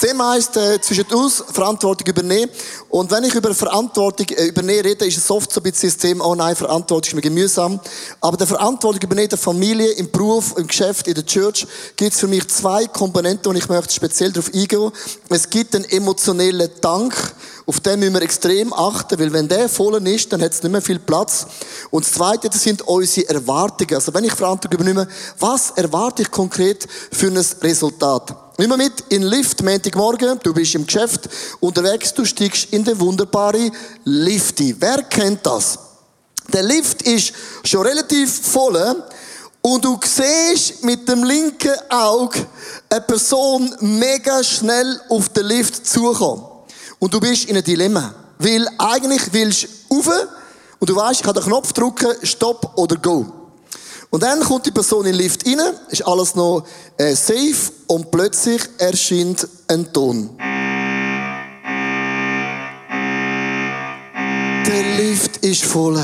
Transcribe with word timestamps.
Das 0.00 0.08
Thema 0.08 0.30
heisst, 0.30 0.56
äh, 0.56 0.80
zwischen 0.80 1.06
uns 1.12 1.42
Verantwortung 1.52 2.06
übernehmen. 2.06 2.52
Und 2.88 3.10
wenn 3.10 3.24
ich 3.24 3.34
über 3.34 3.52
Verantwortung 3.52 4.28
äh, 4.28 4.46
übernehmen 4.46 4.82
rede, 4.82 5.04
ist 5.04 5.18
es 5.18 5.28
oft 5.28 5.50
so 5.50 5.58
ein 5.58 5.64
bisschen 5.64 5.88
das 5.88 5.98
Thema, 5.98 6.24
oh 6.24 6.36
nein, 6.36 6.54
Verantwortung 6.54 7.08
ist 7.08 7.14
mir 7.16 7.20
gemühsam. 7.20 7.80
Aber 8.20 8.36
der 8.36 8.46
Verantwortung 8.46 9.02
übernehmen 9.02 9.28
der 9.28 9.38
Familie, 9.38 9.90
im 9.90 10.08
Beruf, 10.08 10.54
im 10.56 10.68
Geschäft, 10.68 11.08
in 11.08 11.14
der 11.14 11.26
Church, 11.26 11.66
gibt 11.96 12.12
es 12.12 12.20
für 12.20 12.28
mich 12.28 12.46
zwei 12.46 12.86
Komponenten 12.86 13.50
und 13.50 13.56
ich 13.56 13.68
möchte 13.68 13.92
speziell 13.92 14.30
darauf 14.30 14.54
eingehen. 14.54 14.92
Es 15.30 15.50
gibt 15.50 15.74
einen 15.74 15.84
emotionellen 15.86 16.70
Dank, 16.80 17.34
auf 17.68 17.80
den 17.80 18.00
müssen 18.00 18.14
wir 18.14 18.22
extrem 18.22 18.72
achten, 18.72 19.18
weil 19.18 19.30
wenn 19.30 19.46
der 19.46 19.68
voll 19.68 19.94
ist, 20.08 20.32
dann 20.32 20.40
hat 20.40 20.54
es 20.54 20.62
nicht 20.62 20.72
mehr 20.72 20.80
viel 20.80 20.98
Platz. 20.98 21.46
Und 21.90 22.02
das 22.02 22.14
Zweite, 22.14 22.48
das 22.48 22.62
sind 22.62 22.80
unsere 22.80 23.28
Erwartungen. 23.28 23.94
Also 23.94 24.14
wenn 24.14 24.24
ich 24.24 24.32
Verantwortung 24.32 24.80
übernehme, 24.80 25.06
was 25.38 25.72
erwarte 25.72 26.22
ich 26.22 26.30
konkret 26.30 26.86
für 27.12 27.26
ein 27.26 27.36
Resultat? 27.36 28.34
Nimm 28.56 28.70
mal 28.70 28.78
mit 28.78 29.04
in 29.10 29.20
den 29.20 29.30
Lift, 29.30 29.62
Montagmorgen, 29.62 30.40
du 30.42 30.54
bist 30.54 30.76
im 30.76 30.86
Geschäft 30.86 31.28
unterwegs, 31.60 32.14
du 32.14 32.24
steigst 32.24 32.72
in 32.72 32.84
den 32.84 32.98
wunderbaren 32.98 33.70
Lift 34.04 34.60
ein. 34.60 34.74
Wer 34.78 35.02
kennt 35.02 35.44
das? 35.44 35.78
Der 36.50 36.62
Lift 36.62 37.02
ist 37.02 37.34
schon 37.64 37.86
relativ 37.86 38.50
voll 38.50 39.04
und 39.60 39.84
du 39.84 40.00
siehst 40.02 40.82
mit 40.84 41.06
dem 41.06 41.22
linken 41.22 41.76
Auge 41.90 42.46
eine 42.88 43.02
Person 43.02 43.76
mega 43.80 44.42
schnell 44.42 45.02
auf 45.10 45.28
den 45.28 45.44
Lift 45.44 45.86
zukommen. 45.86 46.47
Und 46.98 47.14
du 47.14 47.20
bist 47.20 47.44
in 47.44 47.56
einem 47.56 47.64
Dilemma. 47.64 48.14
Weil 48.38 48.68
eigentlich 48.78 49.32
willst 49.32 49.68
du 49.88 49.96
rauf 49.96 50.10
und 50.78 50.88
du 50.88 50.94
weißt, 50.94 51.20
ich 51.20 51.22
kann 51.22 51.34
den 51.34 51.42
Knopf 51.42 51.72
drücken, 51.72 52.14
Stopp 52.22 52.72
oder 52.76 52.96
Go. 52.96 53.26
Und 54.10 54.22
dann 54.22 54.40
kommt 54.40 54.64
die 54.64 54.70
Person 54.70 55.04
in 55.04 55.12
den 55.12 55.20
Lift 55.20 55.46
rein, 55.46 55.60
ist 55.90 56.06
alles 56.06 56.34
noch 56.34 56.64
äh, 56.96 57.14
safe 57.14 57.72
und 57.88 58.10
plötzlich 58.10 58.62
erscheint 58.78 59.46
ein 59.66 59.92
Ton. 59.92 60.30
Der 64.66 64.96
Lift 64.96 65.38
ist 65.38 65.64
voll. 65.64 66.02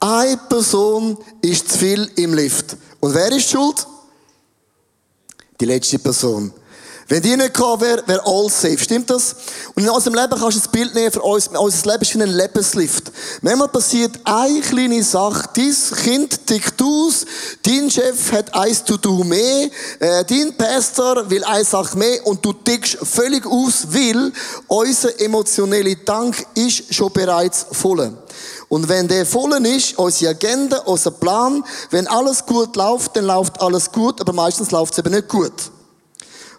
Eine 0.00 0.36
Person 0.48 1.18
ist 1.42 1.72
zu 1.72 1.78
viel 1.78 2.10
im 2.16 2.34
Lift. 2.34 2.76
Und 3.00 3.14
wer 3.14 3.30
ist 3.32 3.50
schuld? 3.50 3.86
Die 5.60 5.64
letzte 5.66 5.98
Person. 5.98 6.52
Wenn 7.08 7.22
die 7.22 7.36
nicht 7.36 7.52
gehabt 7.52 7.82
wäre, 7.82 8.02
wäre 8.06 8.24
alles 8.24 8.60
safe. 8.60 8.78
Stimmt 8.78 9.10
das? 9.10 9.36
Und 9.74 9.82
in 9.82 9.90
unserem 9.90 10.14
Leben 10.14 10.30
kannst 10.30 10.56
du 10.56 10.60
das 10.60 10.68
Bild 10.68 10.94
nehmen 10.94 11.12
für 11.12 11.20
uns. 11.20 11.48
Unser 11.48 11.90
Leben 11.90 12.02
ist 12.02 12.14
wie 12.14 12.22
ein 12.22 12.30
Lebenslift. 12.30 13.12
Manchmal 13.42 13.68
passiert 13.68 14.18
eine 14.24 14.60
kleine 14.60 15.02
Sache. 15.02 15.48
Dein 15.54 15.74
Kind 16.02 16.46
tickt 16.46 16.80
aus. 16.80 17.26
Dein 17.62 17.90
Chef 17.90 18.32
hat 18.32 18.54
eins 18.54 18.84
zu 18.84 18.96
tun 18.96 19.28
mehr. 19.28 19.68
Äh, 20.00 20.24
dein 20.24 20.56
Pastor 20.56 21.28
will 21.28 21.44
eine 21.44 21.64
Sache 21.64 21.98
mehr. 21.98 22.26
Und 22.26 22.44
du 22.44 22.54
tickst 22.54 22.96
völlig 23.02 23.44
aus, 23.46 23.86
weil 23.90 24.32
unser 24.66 25.20
emotioneller 25.20 26.02
Tank 26.06 26.46
ist 26.54 26.94
schon 26.94 27.12
bereits 27.12 27.66
voll. 27.70 28.16
Und 28.68 28.88
wenn 28.88 29.08
der 29.08 29.26
voll 29.26 29.52
ist, 29.66 29.98
unsere 29.98 30.30
Agenda, 30.30 30.78
unser 30.78 31.10
Plan, 31.10 31.62
wenn 31.90 32.06
alles 32.06 32.44
gut 32.46 32.74
läuft, 32.76 33.14
dann 33.14 33.26
läuft 33.26 33.60
alles 33.60 33.92
gut, 33.92 34.20
aber 34.20 34.32
meistens 34.32 34.70
läuft 34.70 34.94
es 34.94 34.98
eben 34.98 35.14
nicht 35.14 35.28
gut. 35.28 35.52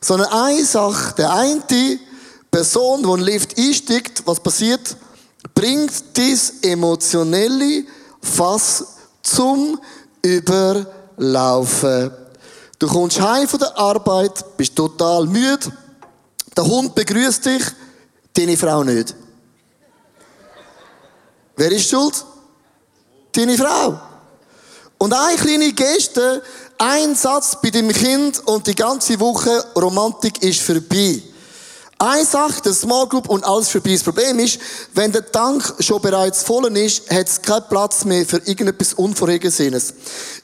Sondern 0.05 0.31
eine 0.33 0.63
Sache, 0.63 1.15
der 1.15 1.33
eine 1.33 1.99
Person, 2.51 3.01
die 3.01 3.09
in 3.09 3.15
den 3.15 3.25
Lift 3.25 3.57
einsteigt, 3.57 4.21
was 4.23 4.39
passiert? 4.39 4.95
Bringt 5.51 6.15
dies 6.15 6.59
emotionelle 6.61 7.85
Fass 8.21 8.85
zum 9.23 9.81
Überlaufen. 10.21 12.11
Du 12.77 12.85
kommst 12.85 13.19
heim 13.19 13.47
von 13.47 13.59
der 13.59 13.75
Arbeit, 13.75 14.45
bist 14.55 14.75
total 14.75 15.25
müde. 15.25 15.71
Der 16.55 16.65
Hund 16.65 16.93
begrüßt 16.93 17.43
dich, 17.43 17.63
deine 18.31 18.57
Frau 18.57 18.83
nicht. 18.83 19.15
Wer 21.55 21.71
ist 21.71 21.89
schuld? 21.89 22.23
Deine 23.31 23.57
Frau. 23.57 23.99
Und 24.97 25.13
eine 25.13 25.37
kleine 25.37 25.73
Geste 25.73 26.41
ein 26.77 27.15
Satz 27.15 27.57
bei 27.61 27.69
dem 27.69 27.89
Kind 27.89 28.45
und 28.47 28.67
die 28.67 28.75
ganze 28.75 29.19
Woche 29.19 29.65
Romantik 29.75 30.41
ist 30.43 30.61
vorbei. 30.61 31.21
Eine 31.97 32.25
Sache, 32.25 32.61
der 32.61 32.73
Small 32.73 33.07
Group 33.07 33.29
und 33.29 33.45
alles 33.45 33.69
vorbei. 33.69 33.93
Das 33.93 34.03
Problem 34.03 34.37
ist, 34.39 34.59
wenn 34.93 35.13
der 35.13 35.31
Tank 35.31 35.75
schon 35.79 36.01
bereits 36.01 36.43
voll 36.43 36.65
ist, 36.77 37.09
hat 37.09 37.27
es 37.27 37.41
keinen 37.41 37.63
Platz 37.69 38.03
mehr 38.03 38.25
für 38.25 38.37
irgendetwas 38.39 38.93
Unvorhergesehenes. 38.93 39.93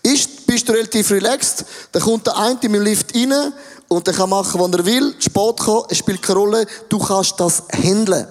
Ist, 0.01 0.47
bist 0.47 0.69
du 0.69 0.71
relativ 0.71 1.11
relaxed, 1.11 1.65
dann 1.91 2.01
kommt 2.01 2.27
der 2.27 2.37
eine 2.37 2.57
im 2.61 2.75
Lift 2.75 3.13
rein 3.13 3.53
und 3.89 4.07
der 4.07 4.13
kann 4.13 4.29
machen, 4.29 4.61
was 4.61 4.71
er 4.71 4.85
will, 4.85 5.13
Sport 5.19 5.59
kommen, 5.59 5.85
es 5.89 5.97
spielt 5.97 6.21
keine 6.21 6.39
Rolle, 6.39 6.65
du 6.87 6.97
kannst 6.99 7.37
das 7.37 7.63
handeln. 7.73 8.25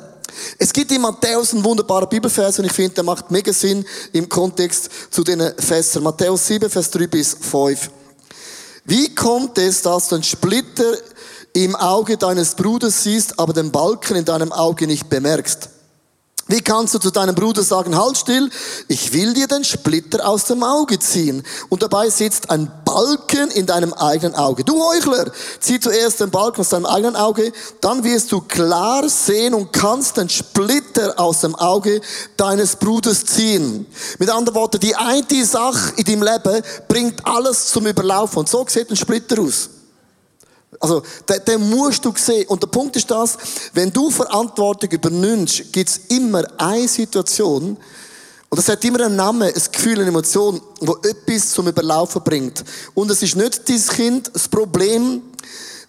Es 0.58 0.72
gibt 0.72 0.92
in 0.92 1.00
Matthäus 1.00 1.54
einen 1.54 1.64
wunderbaren 1.64 2.08
Bibelvers 2.08 2.58
und 2.58 2.66
ich 2.66 2.72
finde, 2.72 2.96
der 2.96 3.04
macht 3.04 3.30
mega 3.30 3.52
Sinn 3.52 3.84
im 4.12 4.28
Kontext 4.28 4.91
zu 5.10 5.24
den 5.24 5.41
Fässern. 5.58 6.02
Matthäus 6.02 6.46
7, 6.46 6.68
Vers 6.68 6.91
3 6.91 7.06
bis 7.06 7.36
5. 7.41 7.91
Wie 8.84 9.14
kommt 9.14 9.56
es, 9.58 9.82
dass 9.82 10.08
du 10.08 10.16
einen 10.16 10.24
Splitter 10.24 10.96
im 11.52 11.74
Auge 11.76 12.16
deines 12.16 12.54
Bruders 12.54 13.02
siehst, 13.02 13.38
aber 13.38 13.52
den 13.52 13.70
Balken 13.70 14.16
in 14.16 14.24
deinem 14.24 14.52
Auge 14.52 14.86
nicht 14.86 15.08
bemerkst? 15.08 15.69
Wie 16.50 16.62
kannst 16.62 16.94
du 16.94 16.98
zu 16.98 17.10
deinem 17.10 17.34
Bruder 17.34 17.62
sagen, 17.62 17.96
halt 17.96 18.16
still, 18.16 18.50
ich 18.88 19.12
will 19.12 19.34
dir 19.34 19.46
den 19.46 19.62
Splitter 19.62 20.28
aus 20.28 20.46
dem 20.46 20.64
Auge 20.64 20.98
ziehen. 20.98 21.44
Und 21.68 21.82
dabei 21.82 22.10
sitzt 22.10 22.50
ein 22.50 22.70
Balken 22.84 23.50
in 23.52 23.66
deinem 23.66 23.92
eigenen 23.92 24.34
Auge. 24.34 24.64
Du 24.64 24.82
Heuchler, 24.82 25.30
zieh 25.60 25.78
zuerst 25.78 26.20
den 26.20 26.30
Balken 26.30 26.62
aus 26.62 26.70
deinem 26.70 26.86
eigenen 26.86 27.14
Auge, 27.14 27.52
dann 27.80 28.02
wirst 28.02 28.32
du 28.32 28.40
klar 28.40 29.08
sehen 29.08 29.54
und 29.54 29.72
kannst 29.72 30.16
den 30.16 30.28
Splitter 30.28 31.14
aus 31.20 31.42
dem 31.42 31.54
Auge 31.54 32.00
deines 32.36 32.74
Bruders 32.74 33.24
ziehen. 33.24 33.86
Mit 34.18 34.28
anderen 34.28 34.56
Worten, 34.56 34.80
die 34.80 34.96
eine 34.96 35.44
Sache 35.44 35.92
in 35.96 36.04
deinem 36.04 36.22
Leben 36.24 36.62
bringt 36.88 37.24
alles 37.24 37.68
zum 37.68 37.86
Überlaufen. 37.86 38.40
Und 38.40 38.48
so 38.48 38.64
sieht 38.68 38.90
ein 38.90 38.96
Splitter 38.96 39.40
aus. 39.40 39.70
Also, 40.78 41.03
den, 41.28 41.44
den 41.47 41.70
musst 41.70 42.04
du 42.04 42.12
sehen. 42.16 42.47
Und 42.48 42.62
der 42.62 42.69
Punkt 42.69 42.97
ist 42.97 43.10
das, 43.10 43.36
wenn 43.72 43.92
du 43.92 44.10
Verantwortung 44.10 44.91
übernimmst, 44.91 45.72
gibt 45.72 45.91
es 45.91 46.00
immer 46.08 46.44
eine 46.58 46.86
Situation, 46.86 47.76
und 48.50 48.58
das 48.58 48.69
hat 48.69 48.84
immer 48.84 49.06
einen 49.06 49.14
Namen, 49.14 49.42
ein 49.42 49.62
Gefühl, 49.72 50.00
eine 50.00 50.09
Emotion, 50.09 50.60
wo 50.80 50.97
etwas 51.04 51.50
zum 51.50 51.69
Überlaufen 51.69 52.20
bringt. 52.22 52.64
Und 52.94 53.09
es 53.09 53.22
ist 53.22 53.36
nicht 53.36 53.69
dein 53.69 53.80
Kind 53.80 54.30
das 54.34 54.48
Problem, 54.48 55.22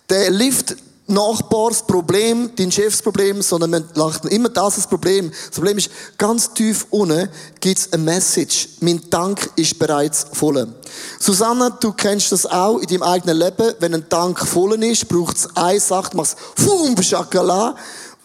der 0.08 0.30
Lift 0.30 0.76
Nachbarsproblem, 1.12 2.52
dein 2.56 2.72
Chefsproblem, 2.72 3.42
sondern 3.42 3.70
man 3.70 3.90
lacht 3.96 4.26
immer 4.26 4.50
das 4.50 4.76
das 4.76 4.88
Problem. 4.88 5.30
Das 5.30 5.56
Problem 5.56 5.78
ist, 5.78 5.90
ganz 6.18 6.54
tief 6.54 6.88
unten 6.90 7.30
gibt 7.60 7.80
es 7.80 7.94
eine 7.94 8.04
Message. 8.04 8.70
Mein 8.80 9.10
Tank 9.10 9.52
ist 9.56 9.78
bereits 9.78 10.26
voll. 10.34 10.68
Susanne, 11.20 11.76
du 11.80 11.94
kennst 11.94 12.32
das 12.32 12.46
auch 12.46 12.80
in 12.80 12.88
deinem 12.88 13.04
eigenen 13.04 13.38
Leben. 13.38 13.74
Wenn 13.80 13.94
ein 13.94 14.10
Tank 14.10 14.40
voll 14.40 14.82
ist, 14.84 15.08
braucht 15.08 15.38
es 15.38 15.56
eine 15.56 15.80
Sache, 15.80 16.16
machst 16.16 16.38
Fum, 16.56 17.02
Schakala. 17.02 17.76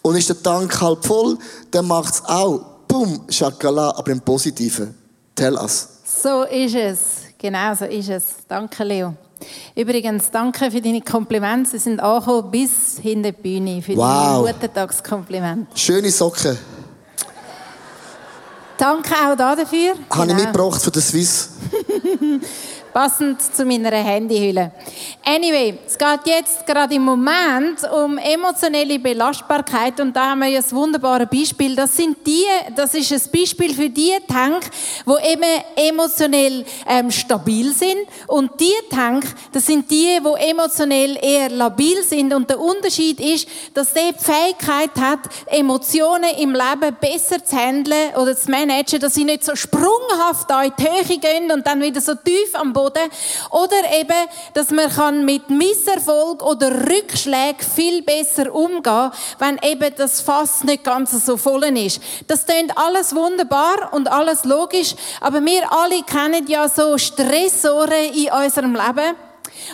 Und 0.01 0.15
ist 0.15 0.29
der 0.29 0.41
Tank 0.41 0.79
halb 0.79 1.05
voll, 1.05 1.37
dann 1.71 1.87
macht 1.87 2.13
es 2.13 2.23
auch 2.25 2.61
Bum, 2.87 3.25
Schakala, 3.29 3.93
aber 3.97 4.11
im 4.11 4.21
Positiven. 4.21 4.95
Tell 5.35 5.55
us. 5.55 5.89
So 6.05 6.43
ist 6.43 6.75
es. 6.75 6.99
Genau 7.37 7.75
so 7.75 7.85
ist 7.85 8.09
es. 8.09 8.23
Danke, 8.47 8.83
Leo. 8.83 9.13
Übrigens, 9.75 10.31
danke 10.31 10.71
für 10.71 10.81
deine 10.81 11.01
Komplimente. 11.01 11.71
Sie 11.71 11.77
sind 11.79 11.99
angekommen 11.99 12.51
bis 12.51 12.99
hinter 13.01 13.31
die 13.31 13.41
Bühne 13.41 13.81
für 13.81 13.95
wow. 13.95 14.45
deine 14.45 14.53
Muttertagskomplimente. 14.53 15.67
Schöne 15.75 16.09
Socken. 16.11 16.57
Danke 18.77 19.13
auch 19.13 19.35
dafür. 19.35 19.93
Habe 20.09 20.27
genau. 20.27 20.37
ich 20.37 20.45
mitgebracht 20.45 20.81
von 20.81 20.93
der 20.93 21.01
Swiss. 21.01 21.49
passend 22.97 23.39
zu 23.55 23.63
meiner 23.63 23.91
Handyhülle. 23.91 24.71
Anyway, 25.23 25.77
es 25.85 25.95
geht 25.95 26.19
jetzt 26.25 26.65
gerade 26.65 26.95
im 26.95 27.03
Moment 27.03 27.79
um 27.93 28.17
emotionelle 28.17 28.97
Belastbarkeit 28.97 29.99
und 29.99 30.15
da 30.15 30.31
haben 30.31 30.39
wir 30.39 30.57
das 30.57 30.73
wunderbare 30.73 31.27
Beispiel. 31.27 31.75
Das 31.75 31.95
sind 31.95 32.17
die, 32.25 32.45
das 32.75 32.95
ist 32.95 33.11
ein 33.11 33.31
Beispiel 33.31 33.75
für 33.75 33.91
die 33.91 34.13
Tank, 34.27 34.63
wo 35.05 35.15
eben 35.17 35.43
emotionell 35.75 36.65
ähm, 36.87 37.11
stabil 37.11 37.71
sind 37.71 38.07
und 38.25 38.59
die 38.59 38.73
Tank, 38.89 39.25
das 39.51 39.67
sind 39.67 39.91
die, 39.91 40.17
wo 40.23 40.33
emotionell 40.35 41.19
eher 41.21 41.51
labil 41.51 42.01
sind 42.01 42.33
und 42.33 42.49
der 42.49 42.59
Unterschied 42.59 43.19
ist, 43.19 43.47
dass 43.75 43.93
der 43.93 44.13
die 44.13 44.23
Fähigkeit 44.23 44.99
hat, 44.99 45.19
Emotionen 45.45 46.31
im 46.39 46.55
Leben 46.55 46.97
besser 46.99 47.45
zu 47.45 47.55
handeln 47.55 48.15
oder 48.15 48.35
zu 48.35 48.49
managen, 48.49 48.99
dass 48.99 49.13
sie 49.13 49.23
nicht 49.23 49.43
so 49.43 49.55
sprunghaft 49.55 50.49
da 50.49 50.63
in 50.63 50.73
die 50.79 50.83
Höhe 50.83 51.19
gehen 51.19 51.51
und 51.51 51.67
dann 51.67 51.79
wieder 51.79 52.01
so 52.01 52.15
tief 52.15 52.55
am 52.55 52.73
Boden 52.73 52.86
Boden. 52.87 53.09
Oder 53.51 53.99
eben, 53.99 54.29
dass 54.53 54.71
man 54.71 54.89
kann 54.89 55.25
mit 55.25 55.49
Misserfolg 55.49 56.43
oder 56.43 56.71
Rückschlägen 56.89 57.59
viel 57.75 58.01
besser 58.01 58.53
umgehen, 58.53 59.11
wenn 59.39 59.59
eben 59.63 59.93
das 59.95 60.21
Fass 60.21 60.63
nicht 60.63 60.83
ganz 60.83 61.11
so 61.25 61.37
voll 61.37 61.63
ist. 61.63 62.01
Das 62.27 62.45
klingt 62.45 62.77
alles 62.77 63.15
wunderbar 63.15 63.93
und 63.93 64.09
alles 64.09 64.43
logisch, 64.43 64.95
aber 65.21 65.43
wir 65.43 65.71
alle 65.71 66.03
kennen 66.03 66.45
ja 66.47 66.67
so 66.69 66.97
Stressoren 66.97 68.13
in 68.13 68.31
unserem 68.31 68.73
Leben. 68.73 69.15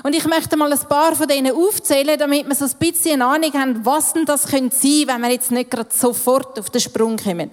Und 0.01 0.15
ich 0.15 0.25
möchte 0.25 0.55
mal 0.55 0.71
ein 0.71 0.79
paar 0.79 1.15
von 1.15 1.27
denen 1.27 1.55
aufzählen, 1.55 2.17
damit 2.17 2.47
wir 2.47 2.55
so 2.55 2.65
ein 2.65 2.71
bisschen 2.79 3.21
eine 3.21 3.25
Ahnung 3.25 3.53
haben, 3.53 3.85
was 3.85 4.13
denn 4.13 4.25
das 4.25 4.47
könnte 4.47 4.75
sein, 4.75 5.03
wenn 5.07 5.21
wir 5.21 5.31
jetzt 5.31 5.51
nicht 5.51 5.69
gerade 5.69 5.89
sofort 5.93 6.57
auf 6.57 6.69
den 6.69 6.81
Sprung 6.81 7.17
kommen. 7.17 7.51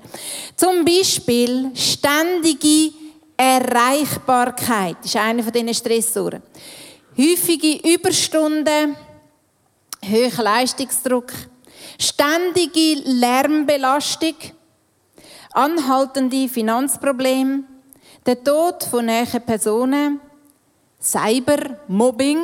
Zum 0.56 0.84
Beispiel 0.84 1.70
ständige 1.74 2.92
Erreichbarkeit 3.42 4.98
ist 5.02 5.16
einer 5.16 5.42
von 5.42 5.50
diesen 5.50 5.72
Stressoren. 5.72 6.42
Häufige 7.16 7.90
Überstunden, 7.90 8.94
hoher 10.04 10.44
Leistungsdruck, 10.44 11.32
ständige 11.98 13.00
Lärmbelastung, 13.02 14.34
anhaltende 15.54 16.50
Finanzprobleme, 16.50 17.64
der 18.26 18.44
Tod 18.44 18.84
von 18.84 19.06
näheren 19.06 19.40
Personen, 19.40 20.20
Cybermobbing. 21.00 22.40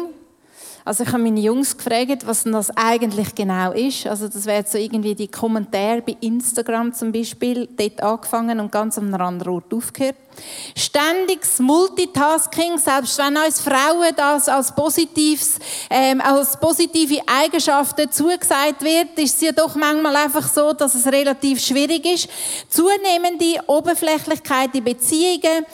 Also 0.82 1.02
ich 1.02 1.12
habe 1.12 1.24
meine 1.24 1.40
Jungs 1.40 1.76
gefragt, 1.76 2.26
was 2.26 2.44
denn 2.44 2.52
das 2.52 2.74
eigentlich 2.74 3.34
genau 3.34 3.72
ist. 3.72 4.06
Also 4.06 4.28
das 4.28 4.46
wäre 4.46 4.64
so 4.66 4.78
irgendwie 4.78 5.14
die 5.14 5.28
Kommentare 5.28 6.00
bei 6.00 6.16
Instagram 6.22 6.94
zum 6.94 7.12
Beispiel, 7.12 7.68
dort 7.76 8.02
angefangen 8.02 8.60
und 8.60 8.72
ganz 8.72 8.96
an 8.96 9.12
einem 9.12 9.20
anderen 9.20 9.52
Ort 9.52 9.74
aufgehört. 9.74 10.16
Ständiges 10.74 11.58
Multitasking, 11.58 12.78
selbst 12.78 13.18
wenn 13.18 13.36
uns 13.36 13.60
Frauen 13.60 14.14
das 14.16 14.48
als, 14.48 14.74
positives, 14.74 15.58
ähm, 15.90 16.20
als 16.20 16.58
positive 16.58 17.20
Eigenschaften 17.26 18.10
zugesagt 18.10 18.82
wird, 18.82 19.18
ist 19.18 19.36
es 19.36 19.40
ja 19.40 19.52
doch 19.52 19.74
manchmal 19.74 20.16
einfach 20.16 20.48
so, 20.48 20.72
dass 20.72 20.94
es 20.94 21.06
relativ 21.06 21.64
schwierig 21.64 22.04
ist. 22.04 22.28
Zunehmende 22.68 23.60
Oberflächlichkeit 23.66 24.74
in 24.74 24.84
Beziehungen, 24.84 25.66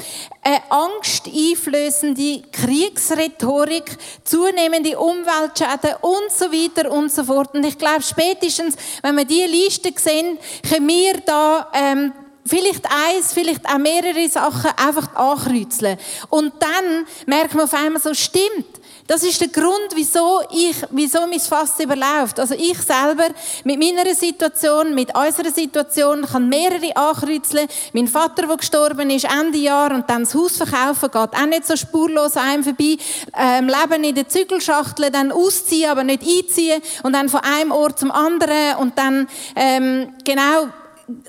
eine 0.42 0.62
angsteinflößende 0.70 2.42
Kriegsrhetorik, 2.50 3.96
zunehmende 4.24 4.98
Umweltschäden 4.98 5.96
und 6.00 6.30
so 6.30 6.46
weiter 6.52 6.90
und 6.90 7.12
so 7.12 7.24
fort. 7.24 7.54
Und 7.54 7.64
ich 7.64 7.78
glaube, 7.78 8.02
spätestens, 8.02 8.76
wenn 9.02 9.16
wir 9.16 9.24
diese 9.24 9.46
Liste 9.46 9.92
sehen, 9.96 10.38
können 10.68 10.88
wir 10.88 11.18
da 11.24 11.70
ähm, 11.74 12.12
vielleicht 12.44 12.86
eins, 12.86 13.32
vielleicht 13.32 13.66
auch 13.66 13.78
mehrere 13.78 14.28
Sachen 14.28 14.70
einfach 14.76 15.14
ankreuzeln. 15.14 15.98
Und 16.28 16.52
dann 16.58 17.06
merkt 17.26 17.54
man 17.54 17.64
auf 17.64 17.74
einmal 17.74 18.02
so, 18.02 18.14
stimmt, 18.14 18.66
das 19.06 19.24
ist 19.24 19.40
der 19.40 19.48
Grund, 19.48 19.90
wieso 19.94 20.40
ich, 20.50 20.76
wieso 20.90 21.26
mein 21.26 21.40
Fass 21.40 21.78
überläuft. 21.80 22.38
Also 22.38 22.54
ich 22.54 22.78
selber 22.78 23.26
mit 23.64 23.78
meiner 23.78 24.14
Situation, 24.14 24.94
mit 24.94 25.14
unserer 25.16 25.50
Situation, 25.50 26.22
kann 26.22 26.48
mehrere 26.48 26.96
ankreuzeln. 26.96 27.66
Mein 27.92 28.06
Vater, 28.06 28.46
der 28.46 28.56
gestorben 28.56 29.10
ist, 29.10 29.26
Ende 29.26 29.58
Jahr 29.58 29.92
und 29.92 30.08
dann 30.08 30.22
das 30.22 30.34
Haus 30.34 30.56
verkaufen, 30.56 31.10
geht 31.10 31.40
auch 31.40 31.46
nicht 31.46 31.66
so 31.66 31.76
spurlos 31.76 32.36
einem 32.36 32.62
vorbei. 32.62 32.96
Ähm, 33.36 33.68
Leben 33.68 34.04
in 34.04 34.14
der 34.14 34.28
Zügelschachtel, 34.28 35.10
dann 35.10 35.32
ausziehen, 35.32 35.90
aber 35.90 36.04
nicht 36.04 36.22
einziehen 36.22 36.80
und 37.02 37.12
dann 37.12 37.28
von 37.28 37.40
einem 37.40 37.72
Ort 37.72 37.98
zum 37.98 38.12
anderen 38.12 38.76
und 38.78 38.96
dann 38.96 39.28
ähm, 39.56 40.14
genau 40.24 40.68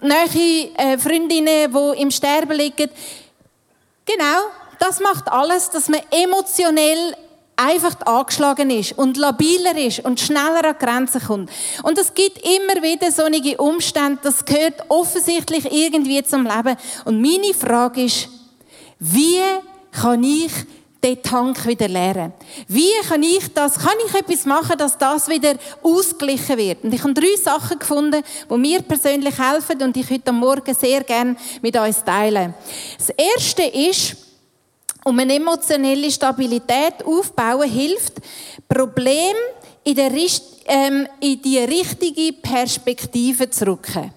nahe 0.02 0.72
äh, 0.78 0.98
Freundinnen, 0.98 1.74
die 1.74 2.02
im 2.02 2.12
Sterben 2.12 2.58
liegen. 2.58 2.90
Genau, 4.06 4.42
das 4.80 5.00
macht 5.00 5.32
alles, 5.32 5.70
dass 5.70 5.88
man 5.88 6.02
emotionell 6.12 7.16
einfach 7.56 8.00
angeschlagen 8.06 8.70
ist 8.70 8.98
und 8.98 9.18
labiler 9.18 9.78
ist 9.78 10.00
und 10.00 10.20
schneller 10.20 10.66
an 10.66 10.78
Grenzen 10.80 11.22
kommt. 11.22 11.52
Und 11.84 11.98
es 11.98 12.14
gibt 12.14 12.40
immer 12.40 12.82
wieder 12.82 13.12
solche 13.12 13.58
Umstände, 13.58 14.20
das 14.24 14.44
gehört 14.44 14.84
offensichtlich 14.90 15.72
irgendwie 15.72 16.24
zum 16.24 16.44
Leben. 16.44 16.76
Und 17.06 17.22
meine 17.22 17.54
Frage 17.54 18.06
ist, 18.06 18.30
wie 19.00 19.42
kann 19.92 20.24
ich 20.24 20.52
den 21.04 21.22
Tank 21.22 21.66
wieder 21.68 21.88
leeren. 21.88 22.34
Wie 22.68 22.92
kann 23.08 23.22
ich 23.22 23.54
das, 23.54 23.78
kann 23.78 23.98
ich 24.08 24.14
etwas 24.14 24.46
machen, 24.46 24.78
dass 24.78 24.98
das 24.98 25.28
wieder 25.28 25.56
ausgeglichen 25.82 26.58
wird? 26.58 26.84
Und 26.84 26.94
ich 26.94 27.04
habe 27.04 27.14
drei 27.14 27.36
Sachen 27.42 27.78
gefunden, 27.78 28.24
die 28.50 28.58
mir 28.58 28.82
persönlich 28.82 29.38
helfen 29.38 29.82
und 29.82 29.98
ich 29.98 30.10
heute 30.10 30.32
Morgen 30.32 30.74
sehr 30.74 31.04
gerne 31.04 31.36
mit 31.62 31.76
uns 31.78 32.04
teilen. 32.04 32.54
Das 32.98 33.10
erste 33.10 33.64
ist, 33.64 34.16
um 35.04 35.20
eine 35.20 35.36
emotionelle 35.36 36.10
Stabilität 36.10 37.04
aufbauen 37.06 37.70
hilft, 37.70 38.14
Problem 38.68 39.36
in, 39.84 39.96
der, 39.96 40.12
ähm, 40.66 41.08
in 41.20 41.42
die 41.42 41.60
richtige 41.60 42.34
Perspektive 42.34 43.50
zu 43.50 43.68
rücken. 43.68 44.14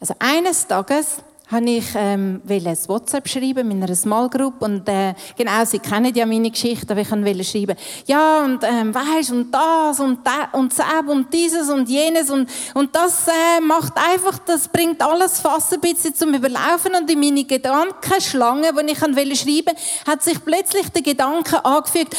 Also 0.00 0.14
eines 0.18 0.66
Tages 0.66 1.18
habe 1.46 1.70
ich 1.70 1.84
ähm, 1.94 2.40
ein 2.48 2.78
WhatsApp 2.88 3.28
schreiben 3.28 3.68
mit 3.68 3.82
einer 3.82 3.94
Small 3.94 4.30
Group 4.30 4.62
und 4.62 4.88
äh, 4.88 5.14
genau, 5.36 5.64
sie 5.64 5.78
kennen 5.78 6.14
ja 6.14 6.24
meine 6.24 6.50
Geschichte, 6.50 6.92
aber 6.92 7.02
ich 7.02 7.10
wollte 7.10 7.44
schreiben, 7.44 7.76
ja 8.06 8.44
und 8.44 8.64
ähm, 8.64 8.94
weißt 8.94 9.32
und 9.32 9.50
das 9.52 10.00
und 10.00 10.20
das 10.26 10.48
und 10.52 10.78
das 10.78 10.86
und 11.06 11.32
dieses 11.32 11.68
und 11.68 11.88
jenes 11.88 12.30
und, 12.30 12.48
und 12.72 12.96
das 12.96 13.28
äh, 13.28 13.60
macht 13.60 13.92
einfach, 13.96 14.38
das 14.38 14.68
bringt 14.68 15.02
alles 15.02 15.40
fast 15.40 15.74
ein 15.74 15.80
bisschen 15.80 16.14
zum 16.14 16.32
Überlaufen 16.32 16.94
und 16.94 17.10
in 17.10 17.20
meine 17.20 17.44
Gedankenschlange, 17.44 18.72
die 18.72 18.92
ich 18.92 19.02
wollte 19.02 19.36
schreiben, 19.36 19.76
hat 20.06 20.22
sich 20.22 20.42
plötzlich 20.42 20.88
der 20.88 21.02
Gedanke 21.02 21.62
angefügt, 21.62 22.16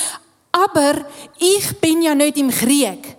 aber 0.52 0.94
ich 1.40 1.80
bin 1.82 2.02
ja 2.04 2.14
nicht 2.14 2.38
im 2.38 2.52
Krieg. 2.52 3.15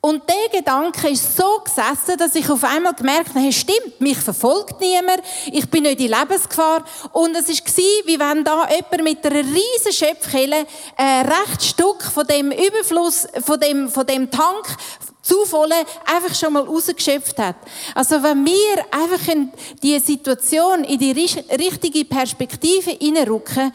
Und 0.00 0.22
der 0.28 0.60
Gedanke 0.60 1.08
ist 1.08 1.36
so 1.36 1.60
gesessen, 1.64 2.16
dass 2.18 2.34
ich 2.36 2.48
auf 2.48 2.62
einmal 2.62 2.94
gemerkt 2.94 3.34
habe, 3.34 3.52
stimmt, 3.52 4.00
mich 4.00 4.18
verfolgt 4.18 4.80
niemand, 4.80 5.20
ich 5.50 5.68
bin 5.68 5.82
nicht 5.82 6.00
in 6.00 6.12
Lebensgefahr. 6.12 6.84
Und 7.12 7.34
es 7.36 7.48
war 7.48 7.84
wie 8.04 8.18
wenn 8.18 8.44
da 8.44 8.68
jemand 8.68 9.02
mit 9.02 9.26
einer 9.26 9.40
riesen 9.40 9.92
Schöpfkelle 9.92 10.66
ein 10.96 11.26
rechts 11.26 11.68
Stück 11.70 12.02
von 12.02 12.26
dem 12.26 12.52
Überfluss, 12.52 13.26
von 13.44 13.58
dem, 13.58 13.88
von 13.88 14.06
dem 14.06 14.30
Tank 14.30 14.76
zu 15.26 15.44
voll 15.44 15.72
einfach 16.04 16.34
schon 16.36 16.52
mal 16.52 16.62
rausgeschöpft 16.62 17.38
hat. 17.38 17.56
Also 17.94 18.22
wenn 18.22 18.46
wir 18.46 18.84
einfach 18.92 19.26
in 19.32 19.50
die 19.82 19.98
Situation 19.98 20.84
in 20.84 21.00
die 21.00 21.10
richtige 21.10 22.04
Perspektive 22.04 22.92
hineinrücken, 22.92 23.72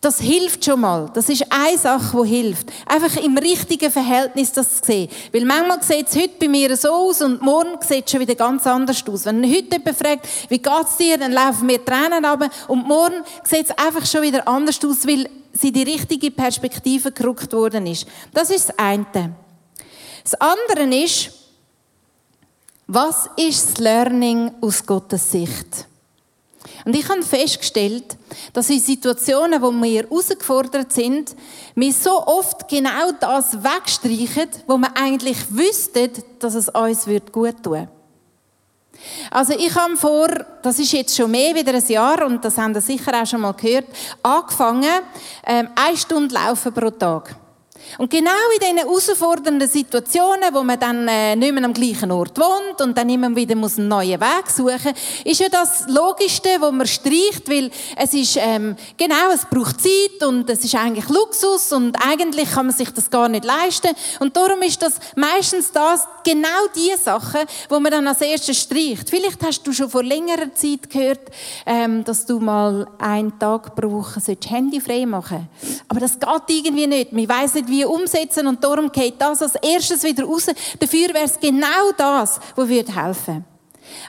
das 0.00 0.20
hilft 0.20 0.64
schon 0.64 0.80
mal. 0.80 1.10
Das 1.12 1.28
ist 1.28 1.44
eine 1.50 1.76
Sache, 1.76 2.22
die 2.22 2.28
hilft. 2.28 2.68
Einfach 2.86 3.16
im 3.20 3.36
richtigen 3.36 3.90
Verhältnis 3.90 4.52
das 4.52 4.80
zu 4.80 4.86
sehen. 4.86 5.08
Weil 5.32 5.44
manchmal 5.44 5.82
sieht 5.82 6.08
es 6.08 6.16
heute 6.16 6.34
bei 6.38 6.48
mir 6.48 6.76
so 6.76 6.90
aus 6.90 7.20
und 7.20 7.42
morgen 7.42 7.78
sieht 7.80 8.06
es 8.06 8.12
schon 8.12 8.20
wieder 8.20 8.36
ganz 8.36 8.64
anders 8.66 9.02
aus. 9.08 9.24
Wenn 9.24 9.42
heute 9.42 9.76
jemand 9.76 9.98
fragt, 9.98 10.28
wie 10.48 10.58
geht 10.58 10.84
es 10.84 10.96
dir, 10.96 11.18
dann 11.18 11.32
laufen 11.32 11.66
mir 11.66 11.84
Tränen 11.84 12.24
ab 12.24 12.48
und 12.68 12.86
morgen 12.86 13.24
sieht 13.42 13.66
es 13.66 13.78
einfach 13.78 14.06
schon 14.06 14.22
wieder 14.22 14.46
anders 14.46 14.78
aus, 14.84 15.04
weil 15.04 15.28
sie 15.52 15.72
die 15.72 15.82
richtige 15.82 16.30
Perspektive 16.30 17.10
gerückt 17.10 17.52
worden 17.52 17.88
ist. 17.88 18.06
Das 18.32 18.50
ist 18.50 18.68
das 18.68 18.78
eine. 18.78 19.34
Das 20.22 20.34
andere 20.34 20.94
ist, 20.94 21.30
was 22.86 23.28
ist 23.36 23.70
das 23.70 23.78
Learning 23.78 24.52
aus 24.60 24.86
Gottes 24.86 25.32
Sicht? 25.32 25.88
Und 26.84 26.96
ich 26.96 27.08
habe 27.08 27.22
festgestellt, 27.22 28.16
dass 28.52 28.70
in 28.70 28.80
Situationen, 28.80 29.60
wo 29.60 29.70
wir 29.70 30.02
herausgefordert 30.02 30.92
sind, 30.92 31.34
wir 31.74 31.92
so 31.92 32.26
oft 32.26 32.68
genau 32.68 33.12
das 33.18 33.62
wegstreichen, 33.62 34.48
wo 34.66 34.78
wir 34.78 34.96
eigentlich 34.96 35.36
wüssten, 35.50 36.10
dass 36.38 36.54
es 36.54 36.68
uns 36.68 37.06
gut 37.32 37.62
tun 37.62 37.72
würde. 37.72 37.88
Also 39.30 39.54
ich 39.54 39.74
habe 39.74 39.96
vor, 39.96 40.28
das 40.62 40.78
ist 40.78 40.92
jetzt 40.92 41.16
schon 41.16 41.30
mehr 41.30 41.54
wieder 41.54 41.74
ein 41.74 41.86
Jahr 41.86 42.26
und 42.26 42.44
das 42.44 42.58
haben 42.58 42.74
Sie 42.74 42.80
sicher 42.80 43.22
auch 43.22 43.26
schon 43.26 43.40
mal 43.40 43.52
gehört, 43.52 43.86
angefangen, 44.22 45.00
ähm, 45.46 45.68
eine 45.74 45.96
Stunde 45.96 46.34
laufen 46.34 46.72
pro 46.72 46.90
Tag. 46.90 47.36
Und 47.98 48.10
genau 48.10 48.30
in 48.54 48.60
diesen 48.60 48.78
herausfordernden 48.78 49.68
Situationen, 49.68 50.52
wo 50.52 50.62
man 50.62 50.78
dann 50.78 51.08
äh, 51.08 51.36
nicht 51.36 51.52
mehr 51.52 51.64
am 51.64 51.72
gleichen 51.72 52.10
Ort 52.10 52.38
wohnt 52.38 52.80
und 52.80 52.96
dann 52.96 53.08
immer 53.08 53.34
wieder 53.34 53.54
muss 53.54 53.78
einen 53.78 53.88
neuen 53.88 54.20
Weg 54.20 54.50
suchen, 54.54 54.92
ist 55.24 55.40
ja 55.40 55.48
das 55.48 55.86
Logischste, 55.88 56.48
wo 56.60 56.70
man 56.70 56.86
streicht, 56.86 57.48
weil 57.48 57.70
es 57.96 58.14
ist, 58.14 58.36
ähm, 58.40 58.76
genau, 58.96 59.30
es 59.34 59.46
braucht 59.46 59.80
Zeit 59.80 60.26
und 60.26 60.48
es 60.50 60.64
ist 60.64 60.74
eigentlich 60.74 61.08
Luxus 61.08 61.72
und 61.72 61.96
eigentlich 62.04 62.50
kann 62.50 62.66
man 62.66 62.74
sich 62.74 62.90
das 62.90 63.10
gar 63.10 63.28
nicht 63.28 63.44
leisten. 63.44 63.90
Und 64.20 64.36
darum 64.36 64.62
ist 64.62 64.82
das 64.82 64.94
meistens 65.16 65.72
das, 65.72 66.06
genau 66.24 66.48
die 66.74 66.92
Sachen, 67.02 67.40
wo 67.68 67.80
man 67.80 67.90
dann 67.90 68.06
als 68.06 68.20
erstes 68.20 68.60
streicht. 68.60 69.10
Vielleicht 69.10 69.42
hast 69.44 69.66
du 69.66 69.72
schon 69.72 69.90
vor 69.90 70.02
längerer 70.02 70.54
Zeit 70.54 70.90
gehört, 70.90 71.30
ähm, 71.66 72.04
dass 72.04 72.26
du 72.26 72.38
mal 72.38 72.86
einen 72.98 73.38
Tag 73.38 73.74
pro 73.74 73.90
Woche 73.90 74.20
Handy 74.48 74.80
frei 74.80 75.06
machen 75.06 75.48
Aber 75.88 76.00
das 76.00 76.18
geht 76.18 76.30
irgendwie 76.48 76.86
nicht. 76.86 77.12
Man 77.12 77.28
weiss 77.28 77.54
nicht, 77.54 77.67
wie 77.68 77.84
umsetzen 77.84 78.46
und 78.46 78.62
darum 78.62 78.90
geht 78.90 79.20
das 79.20 79.42
als 79.42 79.54
erstes 79.56 80.02
wieder 80.02 80.24
raus. 80.24 80.46
Dafür 80.78 81.08
wäre 81.08 81.24
es 81.24 81.38
genau 81.38 81.92
das, 81.96 82.40
was 82.54 82.68
würde 82.68 82.94
helfen. 82.94 83.44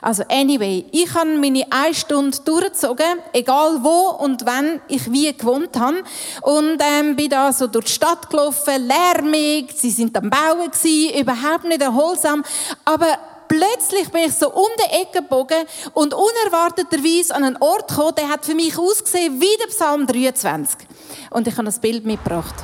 Also 0.02 0.22
anyway, 0.28 0.84
ich 0.92 1.12
habe 1.14 1.30
meine 1.36 1.64
eine 1.70 1.94
Stunde 1.94 2.36
durchgezogen, 2.44 3.18
egal 3.32 3.82
wo 3.82 4.10
und 4.22 4.44
wann 4.46 4.80
ich 4.88 5.10
wie 5.10 5.32
gewohnt 5.32 5.78
habe. 5.78 6.02
Und 6.42 6.78
ähm, 6.80 7.16
bin 7.16 7.28
da 7.28 7.52
so 7.52 7.66
durch 7.66 7.86
die 7.86 7.92
Stadt 7.92 8.30
gelaufen, 8.30 8.86
lärmig, 8.86 9.72
sie 9.74 9.90
sind 9.90 10.16
am 10.16 10.30
Bauen 10.30 10.70
gewesen, 10.70 11.18
überhaupt 11.18 11.64
nicht 11.64 11.82
erholsam. 11.82 12.42
Aber 12.84 13.18
plötzlich 13.48 14.08
bin 14.10 14.22
ich 14.24 14.34
so 14.34 14.50
um 14.50 14.68
die 14.78 15.02
Ecke 15.02 15.22
gebogen 15.22 15.64
und 15.94 16.14
unerwarteterweise 16.14 17.34
an 17.34 17.44
einen 17.44 17.56
Ort 17.58 17.88
gekommen, 17.88 18.14
der 18.16 18.28
hat 18.28 18.44
für 18.44 18.54
mich 18.54 18.78
ausgesehen 18.78 19.40
wie 19.40 19.56
der 19.60 19.66
Psalm 19.68 20.06
23. 20.06 20.86
Und 21.30 21.46
ich 21.46 21.54
habe 21.54 21.64
das 21.64 21.78
Bild 21.78 22.04
mitgebracht. 22.04 22.54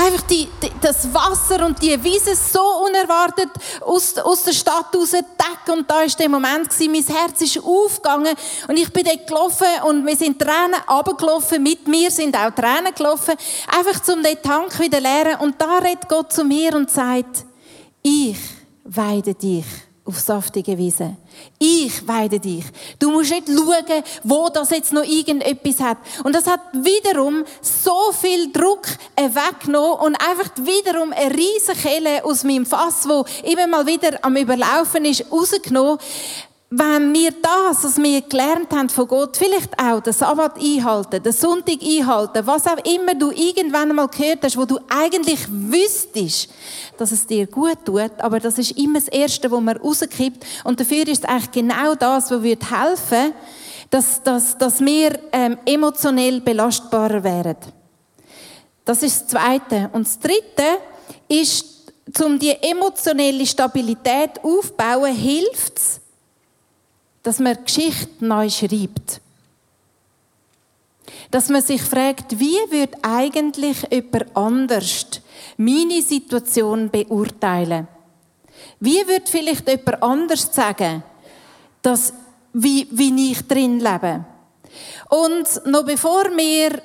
Einfach 0.00 0.22
die, 0.22 0.48
die, 0.62 0.70
das 0.80 1.12
Wasser 1.12 1.64
und 1.66 1.80
die 1.82 2.02
Wiese 2.02 2.34
so 2.34 2.62
unerwartet 2.86 3.50
aus, 3.80 4.16
aus 4.18 4.44
der 4.44 4.52
Stadt 4.52 4.94
raus. 4.94 5.14
Und 5.68 5.88
da 5.88 6.02
ist 6.02 6.18
der 6.18 6.28
Moment 6.28 6.68
gewesen, 6.68 6.92
mein 6.92 7.16
Herz 7.16 7.40
ist 7.42 7.62
aufgegangen 7.62 8.34
und 8.66 8.76
ich 8.76 8.92
bin 8.92 9.04
dort 9.04 9.26
gelaufen 9.26 9.66
und 9.86 10.06
wir 10.06 10.16
sind 10.16 10.38
Tränen 10.38 10.80
runtergelaufen. 10.88 11.62
Mit 11.62 11.86
mir 11.86 12.10
sind 12.10 12.36
auch 12.36 12.50
Tränen 12.50 12.94
gelaufen. 12.94 13.34
Einfach 13.68 14.02
zum 14.02 14.22
den 14.22 14.40
Tank 14.42 14.78
wieder 14.80 15.00
leeren. 15.00 15.40
Und 15.40 15.60
da 15.60 15.78
redet 15.78 16.08
Gott 16.08 16.32
zu 16.32 16.44
mir 16.44 16.74
und 16.74 16.90
sagt, 16.90 17.44
ich 18.02 18.36
weide 18.84 19.34
dich 19.34 19.64
auf 20.10 20.18
saftige 20.18 20.76
Wiese. 20.76 21.16
Ich 21.58 22.06
weide 22.06 22.40
dich. 22.40 22.64
Du 22.98 23.10
musst 23.12 23.30
nicht 23.30 23.46
schauen, 23.46 24.02
wo 24.24 24.48
das 24.48 24.70
jetzt 24.70 24.92
noch 24.92 25.04
irgendetwas 25.04 25.80
hat. 25.80 25.98
Und 26.24 26.34
das 26.34 26.46
hat 26.46 26.60
wiederum 26.72 27.44
so 27.62 28.12
viel 28.12 28.52
Druck 28.52 28.86
weggenommen 29.16 30.00
und 30.00 30.16
einfach 30.16 30.50
wiederum 30.56 31.12
eine 31.12 31.34
riesige 31.34 31.78
Kelle 31.80 32.24
aus 32.24 32.42
meinem 32.42 32.66
Fass, 32.66 33.08
wo 33.08 33.24
immer 33.44 33.68
mal 33.68 33.86
wieder 33.86 34.18
am 34.22 34.36
Überlaufen 34.36 35.04
ist, 35.04 35.24
rausgenommen 35.30 35.98
wenn 36.72 37.12
wir 37.12 37.32
das, 37.32 37.82
was 37.82 38.00
wir 38.00 38.22
gelernt 38.22 38.72
haben 38.72 38.88
von 38.88 39.08
Gott, 39.08 39.36
vielleicht 39.36 39.76
auch 39.76 40.00
den 40.00 40.12
Sabbat 40.12 40.56
einhalten, 40.56 41.20
den 41.20 41.32
Sonntag 41.32 41.82
einhalten, 41.82 42.46
was 42.46 42.64
auch 42.68 42.78
immer 42.84 43.16
du 43.16 43.32
irgendwann 43.32 43.90
einmal 43.90 44.06
gehört 44.06 44.44
hast, 44.44 44.56
wo 44.56 44.64
du 44.64 44.78
eigentlich 44.88 45.40
wüsstest, 45.50 46.48
dass 46.96 47.10
es 47.10 47.26
dir 47.26 47.48
gut 47.48 47.84
tut, 47.84 48.12
aber 48.18 48.38
das 48.38 48.56
ist 48.56 48.78
immer 48.78 49.00
das 49.00 49.08
Erste, 49.08 49.50
wo 49.50 49.60
man 49.60 49.78
rauskippt. 49.78 50.46
Und 50.62 50.78
dafür 50.78 51.08
ist 51.08 51.24
es 51.24 51.28
eigentlich 51.28 51.50
genau 51.50 51.96
das, 51.96 52.30
was 52.30 52.42
wird 52.42 52.70
helfen, 52.70 53.32
dass, 53.90 54.22
dass, 54.22 54.56
dass 54.56 54.80
wir 54.80 55.18
ähm, 55.32 55.58
emotionell 55.66 56.40
belastbarer 56.40 57.24
werden. 57.24 57.56
Das 58.84 59.02
ist 59.02 59.22
das 59.22 59.26
Zweite. 59.26 59.90
Und 59.92 60.06
das 60.06 60.20
Dritte 60.20 60.78
ist, 61.26 61.64
um 62.24 62.38
die 62.38 62.54
emotionelle 62.62 63.44
Stabilität 63.44 64.38
aufzubauen, 64.44 65.12
hilft 65.12 65.76
es, 65.76 65.99
dass 67.22 67.38
man 67.38 67.64
Geschichte 67.64 68.24
neu 68.24 68.48
schreibt. 68.48 69.20
Dass 71.30 71.48
man 71.48 71.62
sich 71.62 71.82
fragt, 71.82 72.38
wie 72.38 72.58
wird 72.70 72.96
eigentlich 73.02 73.86
jemand 73.90 74.36
anders 74.36 75.06
meine 75.56 76.02
Situation 76.02 76.90
beurteilen? 76.90 77.88
Wie 78.80 79.06
wird 79.06 79.28
vielleicht 79.28 79.68
jemand 79.68 80.02
anders 80.02 80.54
sagen, 80.54 81.02
dass, 81.82 82.12
wie, 82.52 82.88
wie 82.90 83.32
ich 83.32 83.46
drin 83.46 83.80
lebe? 83.80 84.24
Und 85.08 85.66
noch 85.66 85.84
bevor 85.84 86.24
wir 86.36 86.80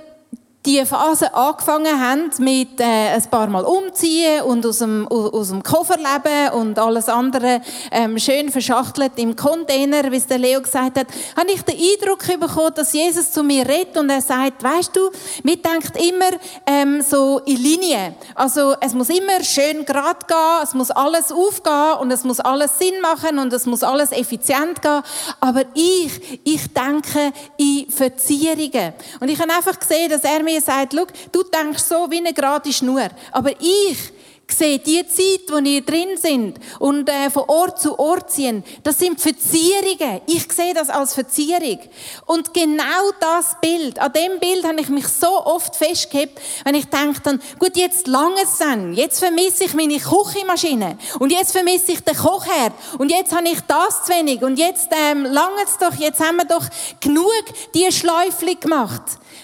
die 0.66 0.84
Phase 0.86 1.34
angefangen 1.34 2.00
haben 2.00 2.32
mit 2.40 2.80
äh, 2.80 2.84
ein 2.84 3.30
paar 3.30 3.48
Mal 3.48 3.64
umziehen 3.64 4.42
und 4.42 4.66
aus 4.66 4.80
dem, 4.80 5.08
aus 5.08 5.50
dem 5.50 5.62
Koffer 5.62 5.98
leben 5.98 6.54
und 6.54 6.80
alles 6.80 7.08
andere 7.08 7.62
ähm, 7.92 8.18
schön 8.18 8.52
verschachtelt 8.52 9.14
im 9.18 9.36
Container, 9.36 10.12
wie 10.12 10.18
es 10.18 10.26
der 10.26 10.40
Leo 10.40 10.62
gesagt 10.62 10.98
hat, 10.98 11.08
habe 11.38 11.52
ich 11.52 11.62
den 11.62 11.76
Eindruck 11.78 12.26
bekommen, 12.40 12.74
dass 12.76 12.94
Jesus 12.94 13.32
zu 13.32 13.44
mir 13.44 13.68
redet 13.68 13.96
und 13.98 14.10
er 14.10 14.22
sagt, 14.22 14.64
weißt 14.64 14.96
du, 14.96 15.12
mir 15.44 15.58
denkt 15.58 15.96
immer 15.98 16.40
ähm, 16.66 17.02
so 17.02 17.40
in 17.46 17.58
Linie. 17.58 18.16
Also 18.34 18.76
es 18.82 18.94
muss 18.94 19.10
immer 19.10 19.44
schön 19.44 19.86
gerade 19.86 20.26
gehen, 20.28 20.64
es 20.64 20.74
muss 20.74 20.90
alles 20.90 21.32
aufgehen 21.32 22.00
und 22.00 22.12
es 22.12 22.24
muss 22.24 22.40
alles 22.40 22.78
Sinn 22.80 23.00
machen 23.02 23.38
und 23.38 23.54
es 23.54 23.66
muss 23.66 23.84
alles 23.84 24.12
effizient 24.12 24.82
gehen. 24.82 25.02
Aber 25.40 25.64
ich, 25.76 26.40
ich 26.44 26.74
denke 26.74 27.32
in 27.58 27.90
Verzierungen. 27.90 28.94
Und 29.20 29.30
ich 29.30 29.40
habe 29.40 29.54
einfach 29.54 29.80
gesehen, 29.80 30.10
dass 30.10 30.24
er 30.24 30.42
mir 30.44 30.55
mir 30.56 30.62
sagt, 30.62 30.94
Schau, 30.94 31.06
du 31.32 31.44
denkst 31.44 31.84
so 31.84 32.10
wie 32.10 32.18
eine 32.18 32.34
gerade 32.34 32.72
Schnur, 32.72 33.10
aber 33.32 33.52
ich 33.60 34.12
sehe 34.52 34.80
die 34.80 35.06
Zeit, 35.08 35.42
wo 35.50 35.58
ihr 35.58 35.82
drin 35.82 36.18
sind 36.18 36.60
und 36.80 37.10
äh, 37.10 37.30
von 37.30 37.44
Ort 37.48 37.82
zu 37.82 37.98
Ort 37.98 38.32
ziehen, 38.32 38.64
das 38.84 39.00
sind 39.00 39.20
Verzierungen. 39.20 40.22
Ich 40.28 40.52
sehe 40.52 40.74
das 40.74 40.90
als 40.90 41.14
Verzierung. 41.14 41.80
Und 42.26 42.54
genau 42.54 43.12
das 43.20 43.56
Bild, 43.62 44.00
an 44.00 44.14
dem 44.14 44.40
Bild 44.40 44.66
habe 44.66 44.80
ich 44.80 44.90
mich 44.90 45.08
so 45.08 45.46
oft 45.46 45.76
festgehabt, 45.76 46.40
wenn 46.64 46.76
ich 46.76 46.86
denke 46.86 47.22
dann, 47.24 47.42
gut, 47.60 47.76
jetzt 47.76 48.08
lange 48.08 48.42
es 48.44 48.58
dann, 48.58 48.94
jetzt 48.94 49.20
vermisse 49.20 49.66
ich 49.66 49.74
meine 49.74 49.98
Küchenmaschine 50.00 50.98
und 51.20 51.32
jetzt 51.32 51.52
vermisse 51.52 51.94
ich 51.94 52.02
den 52.02 52.16
Kochherd 52.16 52.74
und 52.98 53.12
jetzt 53.12 53.36
habe 53.36 53.48
ich 53.48 53.62
das 53.62 54.06
zu 54.06 54.14
wenig 54.14 54.44
und 54.44 54.58
jetzt 54.58 54.90
ähm, 54.92 55.24
lange 55.24 55.64
es 55.64 55.78
doch, 55.78 55.96
jetzt 55.96 56.20
haben 56.20 56.38
wir 56.38 56.46
doch 56.46 56.66
genug 57.00 57.44
die 57.74 57.92
Schläufchen 57.92 58.60
gemacht. 58.60 59.02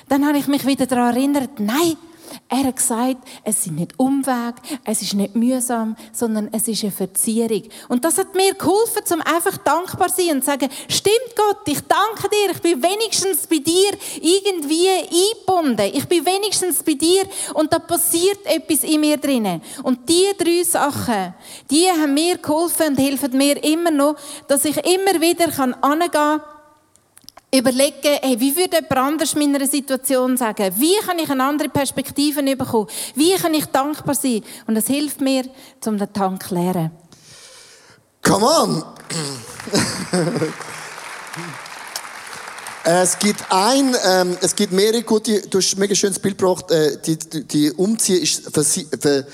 Dann 0.09 0.27
habe 0.27 0.37
ich 0.37 0.47
mich 0.47 0.65
wieder 0.65 0.85
daran 0.85 1.15
erinnert, 1.15 1.59
nein, 1.59 1.97
er 2.49 2.65
hat 2.65 2.75
gesagt, 2.75 3.17
es 3.43 3.63
sind 3.63 3.77
nicht 3.77 3.97
Umweg, 3.97 4.55
es 4.85 5.01
ist 5.01 5.13
nicht 5.13 5.35
mühsam, 5.35 5.95
sondern 6.11 6.49
es 6.51 6.67
ist 6.67 6.83
eine 6.83 6.91
Verzierung. 6.91 7.63
Und 7.89 8.03
das 8.05 8.17
hat 8.17 8.35
mir 8.35 8.53
geholfen, 8.53 9.03
um 9.13 9.21
einfach 9.21 9.57
dankbar 9.57 10.09
zu 10.09 10.21
sein 10.21 10.35
und 10.35 10.41
zu 10.41 10.47
sagen, 10.47 10.69
stimmt 10.87 11.35
Gott, 11.35 11.67
ich 11.67 11.81
danke 11.81 12.29
dir, 12.29 12.51
ich 12.51 12.61
bin 12.61 12.81
wenigstens 12.81 13.47
bei 13.47 13.57
dir 13.57 13.91
irgendwie 14.21 14.89
eingebunden. 14.89 15.91
Ich 15.93 16.07
bin 16.07 16.25
wenigstans 16.25 16.83
bei 16.83 16.93
dir 16.93 17.23
und 17.53 17.71
da 17.71 17.79
passiert 17.79 18.45
etwas 18.45 18.83
in 18.83 19.01
mir 19.01 19.17
drinnen. 19.17 19.61
Und 19.83 20.07
diese 20.07 20.35
drei 20.35 20.63
Sachen, 20.63 21.33
die 21.69 21.87
haben 21.89 22.13
mir 22.13 22.37
geholfen 22.37 22.89
und 22.89 22.99
helfen 22.99 23.37
mir 23.37 23.63
immer 23.63 23.91
noch, 23.91 24.15
dass 24.47 24.65
ich 24.65 24.77
immer 24.77 25.19
wieder 25.19 25.45
angehen 25.81 26.11
kann 26.11 26.41
überlegen, 27.53 28.17
hey, 28.21 28.39
wie 28.39 28.55
würde 28.55 28.77
jemand 28.77 28.97
anders 28.97 29.35
meiner 29.35 29.67
Situation 29.67 30.37
sagen? 30.37 30.73
Wie 30.77 30.95
kann 31.05 31.19
ich 31.19 31.29
eine 31.29 31.43
andere 31.43 31.69
Perspektive 31.69 32.41
bekommen? 32.43 32.87
Wie 33.15 33.33
kann 33.33 33.53
ich 33.53 33.65
dankbar 33.65 34.15
sein? 34.15 34.41
Und 34.67 34.75
das 34.75 34.87
hilft 34.87 35.19
mir, 35.21 35.43
um 35.85 35.97
den 35.97 36.13
Tank 36.13 36.47
zu 36.47 36.55
leeren. 36.55 36.91
Come 38.21 38.45
on! 38.45 38.83
es 42.83 43.19
gibt 43.19 43.43
ein, 43.49 43.95
ähm, 44.05 44.37
es 44.41 44.55
gibt 44.55 44.71
mehrere 44.71 45.03
gute, 45.03 45.41
du 45.41 45.57
hast 45.57 45.73
ein 45.75 45.79
mega 45.79 45.95
schönes 45.95 46.19
Bild 46.19 46.37
gebracht, 46.37 46.71
äh, 46.71 46.97
die, 47.01 47.17
die, 47.17 47.43
die 47.45 47.71
Umziehen 47.71 48.21
ist 48.21 48.53
für, 48.53 48.63
für 48.63 49.27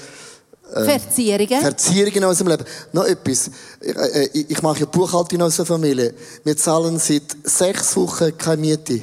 äh, 0.74 0.84
Verzierungen. 0.84 1.62
Verzierungen 1.62 2.24
aus 2.24 2.38
dem 2.38 2.48
Leben. 2.48 2.66
Noch 2.92 3.06
etwas. 3.06 3.50
Ich, 3.82 3.96
äh, 3.96 4.30
ich 4.34 4.62
mache 4.62 4.82
ja 4.82 4.86
Buchhaltung 4.86 5.40
in 5.40 5.42
unserer 5.44 5.66
Familie. 5.66 6.14
Wir 6.44 6.58
zahlen 6.58 7.00
seit 7.00 7.36
sechs 7.44 7.96
Wochen 7.96 8.38
keine 8.38 8.62
Miete. 8.62 9.02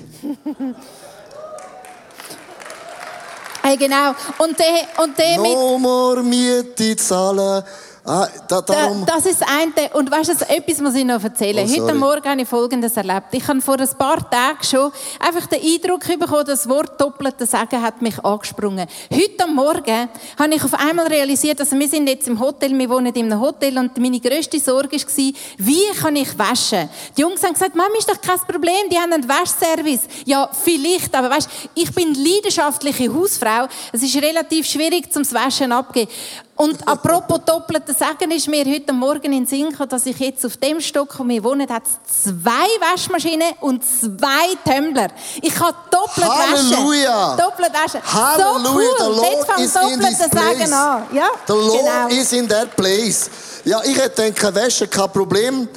hey, 3.63 3.77
genau. 3.77 4.15
Und 4.39 4.59
der, 4.59 5.03
und 5.03 5.19
der 5.19 5.37
no 5.37 5.43
mit... 5.73 5.81
more 5.83 6.23
Miete 6.23 6.97
zahlen. 6.97 7.65
Ah, 8.07 8.29
da, 8.49 8.61
darum. 8.61 9.07
Da, 9.07 9.15
das 9.15 9.25
ist 9.25 9.43
eine. 9.43 9.89
Und 9.95 10.11
weißt 10.11 10.29
du, 10.29 10.49
etwas 10.51 10.79
muss 10.83 10.95
ich 10.95 11.07
noch 11.07 11.25
erzählen. 11.25 11.67
Oh, 11.67 11.83
Heute 11.83 11.95
Morgen 11.95 12.29
habe 12.29 12.43
ich 12.43 12.49
Folgendes 12.49 12.95
erlebt. 12.99 13.29
Ich 13.33 13.49
habe 13.49 13.63
vor 13.63 13.81
ein 13.81 13.89
paar 13.97 14.29
Tagen 14.29 14.63
schon 14.63 14.93
einfach 15.19 15.47
den 15.47 15.63
Eindruck 15.63 16.07
bekommen, 16.07 16.45
das 16.47 16.69
Wort 16.69 17.01
doppelte 17.01 17.47
Sagen 17.47 17.81
hat 17.81 18.03
mich 18.03 18.23
angesprungen. 18.23 18.87
Heute 19.11 19.51
Morgen 19.51 20.11
habe 20.39 20.55
ich 20.55 20.63
auf 20.63 20.75
einmal 20.75 21.07
realisiert, 21.07 21.59
also 21.61 21.79
wir 21.79 21.89
sind 21.89 22.07
jetzt 22.07 22.29
im 22.29 22.39
Hotel, 22.39 22.79
wir 22.79 22.91
wohnen 22.91 23.15
in 23.15 23.33
einem 23.33 23.41
Hotel 23.41 23.79
und 23.79 23.97
meine 23.97 24.21
grösste 24.21 24.61
Sorge 24.61 24.97
war, 24.97 25.33
wie 25.57 25.99
kann 25.99 26.17
ich 26.17 26.39
waschen? 26.39 26.91
Die 27.17 27.23
Jungs 27.23 27.43
haben 27.43 27.55
gesagt, 27.55 27.75
Mami, 27.75 27.97
ist 27.99 28.11
doch 28.11 28.21
kein 28.21 28.39
Problem, 28.41 28.91
die 28.91 28.99
haben 28.99 29.15
einen 29.15 29.27
Waschservice. 29.27 30.03
Ja, 30.27 30.51
vielleicht, 30.53 31.15
aber 31.15 31.31
weißt, 31.31 31.49
ich 31.75 31.91
bin 31.95 32.13
leidenschaftliche 32.13 33.15
Hausfrau. 33.15 33.67
Es 33.93 34.03
ist 34.03 34.17
relativ 34.17 34.67
schwierig 34.67 35.11
zum 35.11 35.25
Waschen 35.33 35.73
abgeben. 35.73 36.11
Und 36.57 36.87
apropos 36.87 37.41
doppeltes 37.45 37.99
Sagen 37.99 38.31
ist 38.31 38.47
mir 38.47 38.65
heute 38.65 38.93
Morgen 38.93 39.33
in 39.33 39.45
Sinn 39.45 39.71
gekommen, 39.71 39.89
dass 39.89 40.07
ich 40.07 40.17
jetzt 40.21 40.47
auf 40.47 40.57
dem 40.57 40.81
Stock, 40.81 41.19
wo 41.19 41.27
wir 41.27 41.43
wohnen, 41.43 41.69
hat 41.69 41.83
zwei 42.07 42.69
Waschmaschinen 42.81 43.55
und 43.61 43.83
zwei 43.85 44.55
Tumbler. 44.65 45.09
Ich 45.43 45.53
kann 45.53 45.75
doppelt 45.91 46.29
Halleluja. 46.29 47.37
waschen. 47.37 47.39
Doppelt 47.39 47.73
waschen. 47.73 48.01
Halleluja. 48.05 48.99
So 48.99 49.07
cool. 49.09 49.65
Is 49.65 49.75
in 49.75 50.01
this 50.01 50.19
Sagen 50.19 50.73
an. 50.73 51.07
Ja, 51.13 51.29
The 51.49 51.53
Lord 51.55 51.81
genau. 51.81 52.09
is 52.09 52.33
in 52.33 52.49
that 52.49 52.77
place. 52.77 53.29
Ja, 53.65 53.83
ich 53.83 53.97
hätte 53.99 54.23
denken, 54.23 54.55
Wäsche 54.55 54.87
kein 54.87 55.11
Problem. 55.11 55.69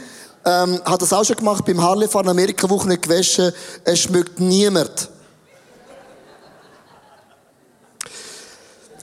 Ähm, 0.46 0.79
hat 0.86 1.01
das 1.01 1.12
auch 1.12 1.25
schon 1.25 1.38
gemacht 1.38 1.65
beim 1.65 1.81
Harley-Fahren 1.81 2.29
Amerika 2.29 2.69
Woche 2.69 2.88
nicht 2.88 3.01
gewaschen. 3.01 3.51
Es 3.84 4.00
schmeckt 4.00 4.39
niemand. 4.39 5.10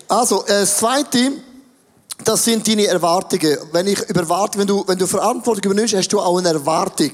Also, 0.08 0.44
äh, 0.44 0.60
das 0.60 0.76
Zweite, 0.76 1.32
das 2.24 2.44
sind 2.44 2.66
deine 2.66 2.86
Erwartungen. 2.86 3.58
Wenn 3.72 3.86
ich 3.86 4.00
über 4.08 4.20
Erwartungen, 4.20 4.60
wenn 4.60 4.66
du, 4.66 4.84
wenn 4.86 4.98
du 4.98 5.06
Verantwortung 5.06 5.72
übernimmst, 5.72 5.94
hast 5.94 6.08
du 6.08 6.20
auch 6.20 6.38
eine 6.38 6.48
Erwartung. 6.48 7.10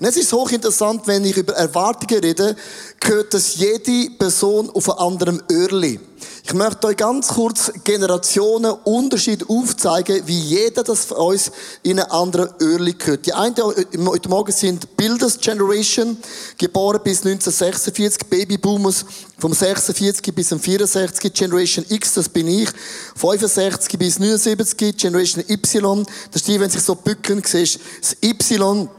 Und 0.00 0.06
es 0.06 0.16
ist 0.16 0.32
hochinteressant, 0.32 1.06
wenn 1.06 1.24
ich 1.24 1.36
über 1.36 1.54
Erwartungen 1.54 2.20
rede, 2.22 2.56
gehört 3.00 3.34
das 3.34 3.56
jede 3.56 4.10
Person 4.10 4.70
auf 4.70 4.90
einem 4.90 5.06
anderen 5.06 5.42
Öhrli. 5.50 6.00
Ich 6.46 6.52
möchte 6.52 6.88
euch 6.88 6.98
ganz 6.98 7.28
kurz 7.28 7.72
Generationen 7.84 8.72
Unterschied 8.84 9.48
aufzeigen, 9.48 10.26
wie 10.26 10.38
jeder 10.38 10.84
das 10.84 11.06
von 11.06 11.16
uns 11.16 11.50
in 11.82 11.98
einen 11.98 12.10
anderen 12.10 12.50
Öhrli 12.60 12.92
gehört. 12.92 13.24
Die 13.24 13.32
einen 13.32 13.56
heute 13.56 14.28
Morgen 14.28 14.52
sind 14.52 14.94
Builders 14.94 15.40
Generation, 15.40 16.18
geboren 16.58 17.00
bis 17.02 17.24
1946, 17.24 18.26
Babyboomers 18.28 19.06
vom 19.38 19.54
46 19.54 20.34
bis 20.34 20.48
64, 20.48 21.32
Generation 21.32 21.86
X, 21.88 22.12
das 22.12 22.28
bin 22.28 22.46
ich, 22.46 22.68
65 23.16 23.98
bis 23.98 24.18
79, 24.18 24.98
Generation 24.98 25.44
Y, 25.48 26.04
das 26.30 26.42
ist 26.42 26.48
die, 26.48 26.60
wenn 26.60 26.68
sich 26.68 26.82
so 26.82 26.94
bücken, 26.94 27.42
siehst 27.42 27.80
das 28.02 28.18
Y, 28.22 28.90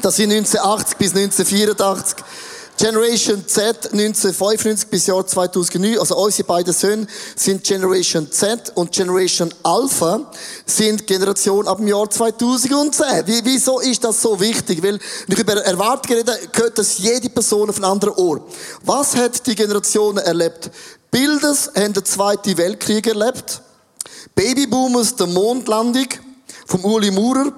das 0.00 0.14
sind 0.14 0.30
1980 0.30 0.96
bis 0.96 1.10
1984. 1.12 2.24
Generation 2.78 3.44
Z 3.44 3.92
1995 3.92 4.88
bis 4.88 5.08
Jahr 5.08 5.26
2009, 5.26 5.98
also 5.98 6.16
unsere 6.16 6.46
beiden 6.46 6.72
Söhne 6.72 7.08
sind 7.34 7.64
Generation 7.64 8.30
Z 8.30 8.70
und 8.76 8.92
Generation 8.92 9.52
Alpha 9.64 10.30
sind 10.64 11.04
Generation 11.04 11.66
ab 11.66 11.78
dem 11.78 11.88
Jahr 11.88 12.08
2010. 12.08 13.26
Wie, 13.26 13.44
wieso 13.44 13.80
ist 13.80 14.04
das 14.04 14.22
so 14.22 14.38
wichtig? 14.38 14.80
Weil, 14.80 15.00
wenn 15.26 15.36
ich 15.36 15.38
über 15.40 15.54
Erwartungen 15.54 16.18
rede, 16.18 16.38
gehört 16.52 16.78
das 16.78 16.98
jede 16.98 17.28
Person 17.28 17.68
auf 17.68 17.78
ein 17.78 17.84
anderes 17.84 18.16
Ohr. 18.16 18.46
Was 18.84 19.16
hat 19.16 19.44
die 19.48 19.56
Generation 19.56 20.16
erlebt? 20.18 20.70
Bilders 21.10 21.72
haben 21.74 21.94
den 21.94 22.04
Zweiten 22.04 22.56
Weltkrieg 22.56 23.08
erlebt. 23.08 23.60
Babyboomers, 24.36 25.16
der 25.16 25.26
Mondlandung 25.26 26.06
vom 26.64 26.84
Uli 26.84 27.10
Maurer. 27.10 27.52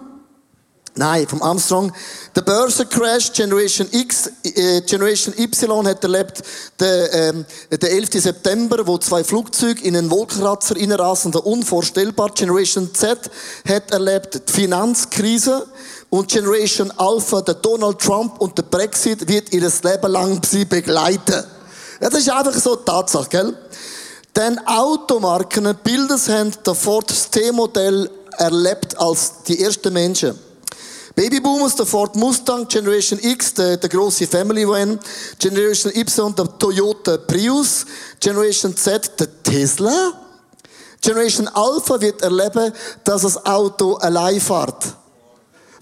Nein, 0.97 1.27
vom 1.29 1.41
Armstrong. 1.41 1.93
Der 2.35 2.43
Börsencrash 2.43 3.33
Generation 3.33 3.87
X, 3.93 4.31
äh, 4.43 4.81
Generation 4.83 5.35
Y 5.39 5.87
hat 5.87 6.03
erlebt 6.03 6.43
der, 6.81 7.15
ähm, 7.15 7.45
der 7.71 7.93
11. 7.93 8.21
September, 8.21 8.85
wo 8.87 8.99
zwei 8.99 9.23
Flugzeuge 9.23 9.83
in 9.83 9.97
einen 9.97 10.11
Wolkenkratzer 10.11 10.77
reinrasen, 10.77 11.33
unvorstellbar. 11.35 12.31
Generation 12.35 12.93
Z 12.93 13.31
hat 13.69 13.91
erlebt 13.93 14.43
die 14.49 14.53
Finanzkrise 14.53 15.67
und 16.11 16.29
Generation 16.29 16.91
Alpha, 16.97 17.41
der 17.41 17.55
Donald 17.55 18.01
Trump 18.01 18.41
und 18.41 18.59
der 18.59 18.65
Brexit 18.65 19.29
wird 19.29 19.53
ihr 19.53 19.61
Leben 19.61 20.13
lang 20.13 20.43
sie 20.45 20.65
begleiten. 20.65 21.45
Ja, 22.01 22.11
das 22.11 22.21
ist 22.21 22.31
einfach 22.31 22.55
so 22.55 22.77
eine 22.77 22.85
Tatsache, 22.85 23.29
gell? 23.29 23.57
Denn 24.35 24.59
Automarken, 24.67 25.77
Bilders 25.85 26.29
haben 26.29 26.53
der 26.67 26.75
Ford 26.75 27.13
T-Modell 27.31 28.11
erlebt 28.39 28.99
als 28.99 29.43
die 29.47 29.63
ersten 29.63 29.93
Menschen. 29.93 30.50
Babyboomers, 31.21 31.77
der 31.77 31.85
Ford 31.85 32.17
Mustang, 32.17 32.67
Generation 32.67 33.21
X, 33.21 33.53
der, 33.53 33.77
der 33.77 33.91
große 33.91 34.27
Family 34.27 34.67
Van, 34.67 34.99
Generation 35.39 35.93
Y, 35.95 36.35
der 36.35 36.59
Toyota 36.59 37.19
Prius, 37.19 37.85
Generation 38.19 38.75
Z, 38.75 39.21
der 39.21 39.43
Tesla. 39.43 40.15
Generation 40.99 41.47
Alpha 41.49 42.01
wird 42.01 42.23
erleben, 42.23 42.73
dass 43.05 43.21
das 43.21 43.45
Auto 43.45 43.97
allein 43.97 44.41
fährt. 44.41 44.83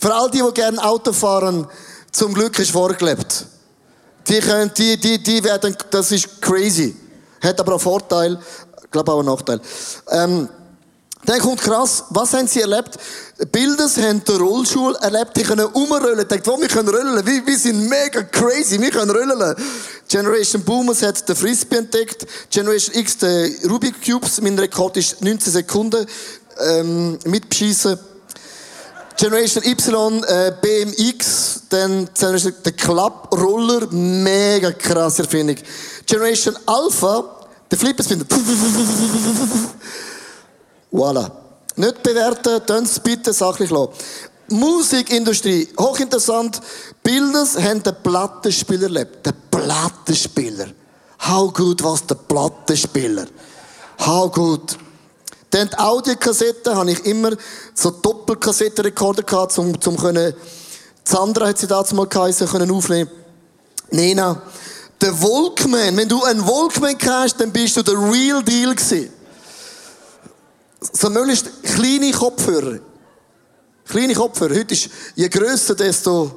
Für 0.01 0.13
all 0.13 0.29
die, 0.29 0.43
die 0.43 0.55
gerne 0.55 0.83
Auto 0.83 1.13
fahren, 1.13 1.69
zum 2.11 2.35
Glück 2.35 2.59
ist 2.59 2.73
vorgelebt. 2.73 3.47
Die 4.27 4.41
können, 4.41 4.73
die, 4.77 4.99
die, 4.99 5.23
die 5.23 5.45
werden, 5.45 5.77
das 5.91 6.11
ist 6.11 6.43
crazy. 6.43 6.97
Hat 7.41 7.61
aber 7.61 7.77
auch 7.77 7.81
Vorteil, 7.81 8.41
glaube 8.91 9.13
auch 9.13 9.21
einen 9.21 9.29
Nachteil. 9.29 9.61
Ähm, 10.11 10.49
dann 11.25 11.41
kommt 11.41 11.61
krass, 11.61 12.05
was 12.11 12.33
haben 12.33 12.47
sie 12.47 12.61
erlebt? 12.61 12.97
Bilders 13.53 13.97
haben 13.97 14.23
den 14.25 14.37
Rollstuhl 14.37 14.97
erlebt, 14.97 15.37
die 15.37 15.43
können 15.43 15.67
umrollen. 15.67 16.27
Denkt, 16.27 16.47
wo, 16.47 16.61
wir 16.61 16.69
können 16.69 16.89
rollen. 16.89 17.27
Wir, 17.27 17.47
wir 17.47 17.59
sind 17.59 17.89
mega 17.89 18.23
crazy, 18.23 18.81
wir 18.81 18.91
können 18.91 19.11
rollen. 19.11 19.55
Generation 20.09 20.63
Boomers 20.63 21.03
hat 21.03 21.29
den 21.29 21.37
Frisbee 21.37 21.77
entdeckt. 21.77 22.27
Generation 22.51 22.95
X 22.97 23.19
den 23.19 23.55
Rubik 23.69 24.05
Cubes. 24.05 24.41
Mein 24.41 24.59
Rekord 24.59 24.97
ist 24.97 25.21
19 25.23 25.53
Sekunden 25.53 26.07
ähm, 26.61 27.19
mitbeschießen. 27.25 27.99
Generation 29.19 29.65
Y, 29.65 30.25
äh, 30.25 30.53
BMX, 30.63 31.63
dann 31.69 32.09
Generation, 32.15 32.55
der 32.65 32.73
Klapproller, 32.73 33.89
mega 33.91 34.71
krass 34.71 35.19
Erfindung. 35.19 35.57
Generation 36.07 36.57
Alpha, 36.65 37.25
der 37.69 37.79
Flipperspinner. 37.79 38.25
Voilà. 40.93 41.31
Nicht 41.77 42.03
bewerten, 42.03 42.67
tun 42.67 42.85
es 42.85 42.99
bitte 42.99 43.33
sachlich 43.33 43.71
lassen. 43.71 43.93
Musikindustrie, 44.49 45.69
hochinteressant. 45.79 46.61
Bilders 47.03 47.57
haben 47.57 47.83
den 47.83 47.95
Plattenspieler 48.03 48.85
erlebt. 48.85 49.25
Den 49.25 49.35
Plattenspieler. 49.51 50.69
How 51.29 51.53
good 51.53 51.85
was 51.85 52.07
der 52.07 52.15
Plattenspieler? 52.15 53.27
How 54.05 54.33
good. 54.33 54.77
Dann 55.51 55.69
die 55.69 55.79
Audiokassette 55.79 56.75
habe 56.75 56.93
ich 56.93 57.05
immer 57.05 57.33
so 57.75 57.91
Doppelkassettenrekorder 57.91 59.23
gehabt, 59.23 59.57
um, 59.59 59.81
zum 59.81 59.97
können, 59.97 60.35
Sandra 61.05 61.49
hat 61.49 61.59
sie 61.59 61.67
damals 61.67 61.93
mal 61.93 62.07
geheißen, 62.07 62.49
können 62.49 62.71
aufnehmen. 62.71 63.11
Nena. 63.91 64.43
Der 65.01 65.23
Walkman. 65.23 65.97
Wenn 65.97 66.09
du 66.09 66.23
einen 66.25 66.47
Walkman 66.47 66.97
hast, 67.07 67.41
dann 67.41 67.53
bist 67.53 67.77
du 67.77 67.83
der 67.83 67.95
Real 67.95 68.43
Deal 68.43 68.75
gewesen 68.75 69.11
so 70.81 71.11
möglichst 71.11 71.63
kleine 71.63 72.13
Kopfhörer. 72.13 72.81
Kleine 73.87 74.15
Kopfhörer. 74.15 74.55
Heute 74.55 74.75
ist, 74.75 74.89
je 75.15 75.29
grösser, 75.29 75.75
desto 75.75 76.31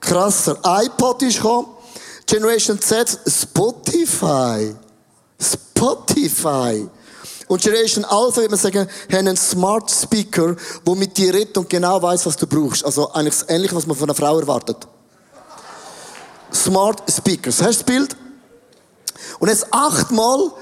krasser. 0.00 0.58
iPod 0.64 1.22
ist 1.22 1.36
gekommen. 1.36 1.68
Generation 2.26 2.80
Z, 2.80 3.18
Spotify. 3.26 4.74
Spotify. 5.40 6.88
Und 7.46 7.60
Generation 7.60 8.04
Alpha, 8.04 8.36
würde 8.36 8.50
man 8.50 8.58
sagen, 8.58 8.88
haben 9.12 9.28
einen 9.28 9.36
Smart 9.36 9.90
Speaker, 9.90 10.56
der 10.86 10.94
mit 10.94 11.16
dir 11.16 11.34
redet 11.34 11.56
und 11.58 11.68
genau 11.68 12.00
weiß, 12.00 12.24
was 12.26 12.36
du 12.36 12.46
brauchst. 12.46 12.84
Also 12.84 13.10
eigentlich 13.12 13.34
das 13.38 13.48
Ähnliche, 13.48 13.74
was 13.74 13.86
man 13.86 13.96
von 13.96 14.08
einer 14.08 14.14
Frau 14.14 14.38
erwartet. 14.38 14.86
Smart 16.52 17.02
Speakers. 17.10 17.60
Hast 17.60 17.80
du 17.80 17.84
das 17.84 17.84
Bild? 17.84 18.16
Und 19.38 19.48
jetzt 19.48 19.66
achtmal 19.72 20.52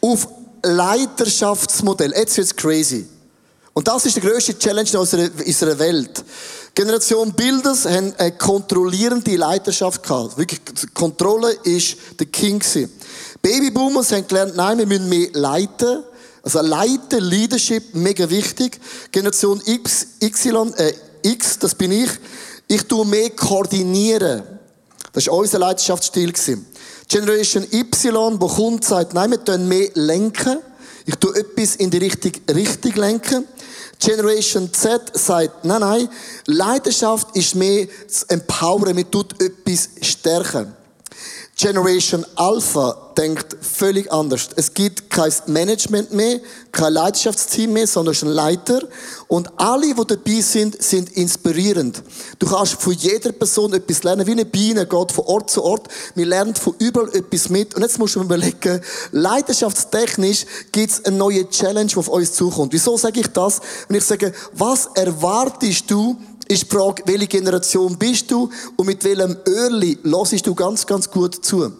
auf 0.00 0.28
Leiterschaftsmodell. 0.62 2.12
Jetzt 2.16 2.36
wird's 2.36 2.54
crazy. 2.54 3.06
Und 3.72 3.88
das 3.88 4.06
ist 4.06 4.16
die 4.16 4.20
grösste 4.20 4.58
Challenge 4.58 4.88
in 4.90 4.98
unserer, 4.98 5.28
unserer 5.46 5.78
Welt. 5.78 6.24
Generation 6.74 7.32
Bilders 7.32 7.84
haben 7.84 8.14
eine 8.18 8.32
kontrollierende 8.32 9.36
Leiterschaft 9.36 10.02
gehabt. 10.02 10.38
Wirklich, 10.38 10.60
Kontrolle 10.94 11.52
ist 11.64 11.96
der 12.18 12.26
King. 12.26 12.62
Babyboomers 13.42 14.12
haben 14.12 14.26
gelernt, 14.26 14.56
nein, 14.56 14.78
wir 14.78 14.86
müssen 14.86 15.08
mehr 15.08 15.28
leiten. 15.32 16.04
Also 16.42 16.60
leiten, 16.60 17.22
Leadership, 17.22 17.94
mega 17.94 18.28
wichtig. 18.28 18.80
Generation 19.12 19.60
X, 19.64 20.06
Y, 20.22 20.72
äh, 20.74 20.92
X, 21.22 21.58
das 21.58 21.74
bin 21.74 21.92
ich. 21.92 22.10
Ich 22.66 22.82
tue 22.84 23.04
mehr 23.04 23.30
koordinieren. 23.30 24.42
Das 25.12 25.26
war 25.26 25.34
unser 25.34 25.58
Leiterschaftsstil. 25.58 26.32
Gewesen. 26.32 26.66
Generation 27.10 27.66
Y, 27.72 28.40
wo 28.40 28.46
kommt, 28.46 28.84
sagt, 28.84 29.14
nein, 29.14 29.32
wir 29.32 29.44
tun 29.44 29.66
mehr 29.66 29.90
lenken. 29.94 30.58
Ich 31.06 31.16
tue 31.16 31.34
etwas 31.34 31.74
in 31.74 31.90
die 31.90 31.98
richtige 31.98 32.54
Richtung 32.54 32.92
lenken. 32.94 33.48
Generation 33.98 34.72
Z 34.72 35.10
sagt, 35.14 35.64
nein, 35.64 35.80
nein, 35.80 36.08
Leidenschaft 36.46 37.34
ist 37.36 37.56
mehr 37.56 37.88
das 38.06 38.22
Empowern, 38.24 38.96
wir 38.96 39.10
tut 39.10 39.42
etwas 39.42 39.90
stärken. 40.02 40.72
Generation 41.60 42.24
Alpha 42.36 42.96
denkt 43.18 43.54
völlig 43.60 44.10
anders. 44.10 44.48
Es 44.56 44.72
gibt 44.72 45.10
kein 45.10 45.30
Management 45.44 46.10
mehr, 46.10 46.40
kein 46.72 46.94
Leidenschaftsteam 46.94 47.74
mehr, 47.74 47.86
sondern 47.86 48.16
ein 48.22 48.28
Leiter. 48.28 48.80
Und 49.28 49.50
alle, 49.56 49.94
die 49.94 50.06
dabei 50.06 50.40
sind, 50.40 50.82
sind 50.82 51.10
inspirierend. 51.10 52.02
Du 52.38 52.46
kannst 52.46 52.80
von 52.80 52.94
jeder 52.94 53.32
Person 53.32 53.74
etwas 53.74 54.02
lernen, 54.04 54.26
wie 54.26 54.32
eine 54.32 54.46
Biene 54.46 54.86
geht 54.86 55.12
von 55.12 55.26
Ort 55.26 55.50
zu 55.50 55.62
Ort. 55.62 55.88
Wir 56.14 56.24
lernen 56.24 56.54
von 56.54 56.74
überall 56.78 57.14
etwas 57.14 57.50
mit. 57.50 57.74
Und 57.74 57.82
jetzt 57.82 57.98
musst 57.98 58.14
du 58.14 58.20
mir 58.20 58.24
überlegen, 58.24 58.80
leidenschaftstechnisch 59.12 60.46
gibt 60.72 60.92
es 60.92 61.04
eine 61.04 61.18
neue 61.18 61.46
Challenge, 61.50 61.90
die 61.90 61.96
auf 61.96 62.08
uns 62.08 62.32
zukommt. 62.32 62.72
Wieso 62.72 62.96
sage 62.96 63.20
ich 63.20 63.26
das? 63.26 63.60
Wenn 63.86 63.98
ich 63.98 64.04
sage, 64.04 64.32
was 64.54 64.88
erwartest 64.94 65.90
du 65.90 66.16
ist 66.50 66.64
die 66.64 66.76
Frage, 66.76 67.02
welche 67.06 67.28
Generation 67.28 67.96
bist 67.96 68.28
du 68.30 68.50
und 68.76 68.86
mit 68.86 69.04
welchem 69.04 69.36
Öhrli 69.46 69.98
hörst 70.02 70.44
du 70.44 70.54
ganz, 70.54 70.84
ganz 70.84 71.08
gut 71.08 71.44
zu. 71.44 71.72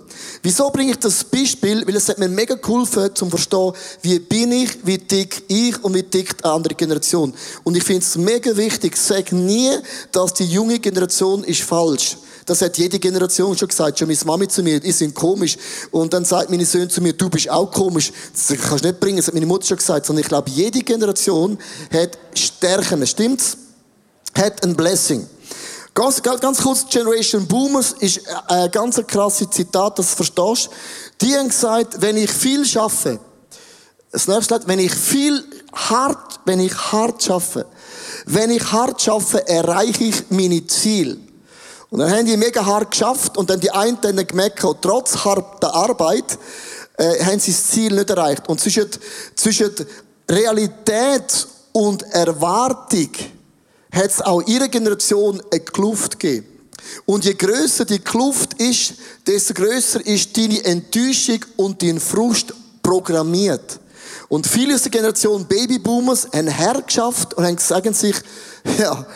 Wieso 0.42 0.70
bringe 0.70 0.92
ich 0.92 0.98
das 0.98 1.24
Beispiel? 1.24 1.84
Weil 1.86 1.96
es 1.96 2.08
hat 2.08 2.18
mir 2.18 2.28
mega 2.28 2.54
geholfen, 2.54 3.10
zum 3.14 3.30
verstehen, 3.30 3.72
wie 4.02 4.20
bin 4.20 4.52
ich, 4.52 4.70
wie 4.84 4.98
dick 4.98 5.42
ich 5.48 5.82
und 5.82 5.94
wie 5.94 6.04
dick 6.04 6.38
die 6.38 6.44
andere 6.44 6.74
Generation. 6.74 7.34
Und 7.64 7.76
ich 7.76 7.82
finde 7.82 8.02
es 8.02 8.16
mega 8.16 8.56
wichtig, 8.56 8.96
sag 8.96 9.32
nie, 9.32 9.70
dass 10.12 10.34
die 10.34 10.44
junge 10.44 10.78
Generation 10.78 11.42
ist 11.42 11.62
falsch. 11.62 12.16
Das 12.46 12.62
hat 12.62 12.78
jede 12.78 12.98
Generation 13.00 13.56
schon 13.58 13.68
gesagt. 13.68 13.98
Schon 13.98 14.08
meine 14.08 14.20
Mami 14.24 14.46
zu 14.46 14.62
mir, 14.62 14.78
die 14.78 14.92
sind 14.92 15.14
komisch. 15.14 15.56
Und 15.90 16.12
dann 16.12 16.24
sagt 16.24 16.48
meine 16.48 16.64
Söhne 16.64 16.88
zu 16.88 17.00
mir, 17.00 17.12
du 17.12 17.28
bist 17.28 17.50
auch 17.50 17.70
komisch. 17.70 18.12
Das 18.32 18.56
kannst 18.56 18.84
du 18.84 18.88
nicht 18.88 19.00
bringen, 19.00 19.16
das 19.16 19.26
hat 19.26 19.34
meine 19.34 19.46
Mutter 19.46 19.66
schon 19.66 19.76
gesagt. 19.76 20.06
Sondern 20.06 20.22
ich 20.22 20.28
glaube, 20.28 20.50
jede 20.50 20.80
Generation 20.80 21.58
hat 21.92 22.18
Stärken. 22.34 23.04
Stimmt's? 23.06 23.56
Hat 24.36 24.64
ein 24.64 24.74
Blessing. 24.74 25.28
Ganz, 25.94 26.22
ganz 26.22 26.62
kurz, 26.62 26.86
Generation 26.88 27.46
Boomers 27.46 27.92
ist 27.98 28.20
ein 28.46 28.70
ganz 28.70 29.00
krasses 29.06 29.50
Zitat, 29.50 29.98
das 29.98 30.10
du 30.10 30.16
verstehst. 30.16 30.70
Die 31.20 31.36
haben 31.36 31.48
gesagt, 31.48 32.00
wenn 32.00 32.16
ich 32.16 32.30
viel 32.30 32.64
schaffe, 32.64 33.18
das 34.12 34.26
nächste, 34.26 34.60
wenn 34.66 34.78
ich 34.78 34.94
viel 34.94 35.44
hart, 35.72 36.40
wenn 36.44 36.60
ich 36.60 36.74
hart 36.74 37.22
schaffe, 37.22 37.66
wenn 38.26 38.50
ich 38.50 38.72
hart 38.72 39.00
schaffe, 39.02 39.46
erreiche 39.46 40.04
ich 40.04 40.30
meine 40.30 40.66
Ziel. 40.66 41.20
Und 41.90 41.98
dann 41.98 42.10
haben 42.10 42.24
die 42.24 42.36
mega 42.36 42.64
hart 42.64 42.92
geschafft 42.92 43.36
und 43.36 43.50
dann 43.50 43.60
die 43.60 43.70
einen 43.70 44.00
dann 44.00 44.26
gemerkt, 44.26 44.64
trotz 44.80 45.16
harter 45.24 45.74
Arbeit, 45.74 46.38
äh, 46.96 47.24
haben 47.24 47.40
sie 47.40 47.52
das 47.52 47.68
Ziel 47.68 47.92
nicht 47.94 48.10
erreicht. 48.10 48.48
Und 48.48 48.60
zwischen, 48.60 48.88
zwischen 49.34 49.74
Realität 50.28 51.46
und 51.72 52.02
Erwartung 52.04 53.10
hat 53.92 54.10
es 54.10 54.20
auch 54.20 54.42
ihrer 54.46 54.68
Generation 54.68 55.42
eine 55.50 55.60
Kluft 55.60 56.18
gegeben. 56.18 56.46
Und 57.04 57.24
je 57.24 57.34
größer 57.34 57.84
die 57.84 57.98
Kluft 57.98 58.54
ist, 58.54 58.94
desto 59.26 59.54
größer 59.54 60.04
ist 60.06 60.36
deine 60.36 60.64
Enttäuschung 60.64 61.44
und 61.56 61.82
dein 61.82 62.00
Frust 62.00 62.54
programmiert. 62.82 63.80
Und 64.28 64.46
viele 64.46 64.74
aus 64.74 64.82
der 64.82 64.90
Generation 64.90 65.46
Babyboomers 65.46 66.28
haben 66.32 66.48
hergeschafft 66.48 67.34
und 67.34 67.60
sagen 67.60 67.92
sich, 67.92 68.16
ja, 68.78 69.06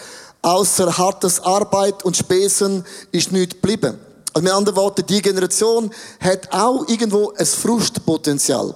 außer 0.43 0.99
hartes 0.99 1.41
Arbeit 1.41 2.05
und 2.05 2.17
Spesen 2.17 2.85
ist 3.13 3.33
nichts 3.33 3.55
geblieben. 3.55 3.99
Also 4.33 4.43
mit 4.43 4.53
anderen 4.53 4.77
Worten, 4.77 5.07
die 5.07 5.23
Generation 5.23 5.91
hat 6.21 6.53
auch 6.53 6.89
irgendwo 6.89 7.33
ein 7.37 7.47
Frustpotenzial. 7.47 8.75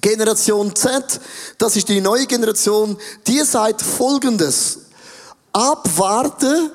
Generation 0.00 0.74
Z, 0.74 1.20
das 1.58 1.76
ist 1.76 1.88
die 1.88 2.00
neue 2.00 2.26
Generation, 2.26 2.98
die 3.28 3.38
sagt 3.40 3.80
Folgendes. 3.80 4.78
Abwarten, 5.52 6.70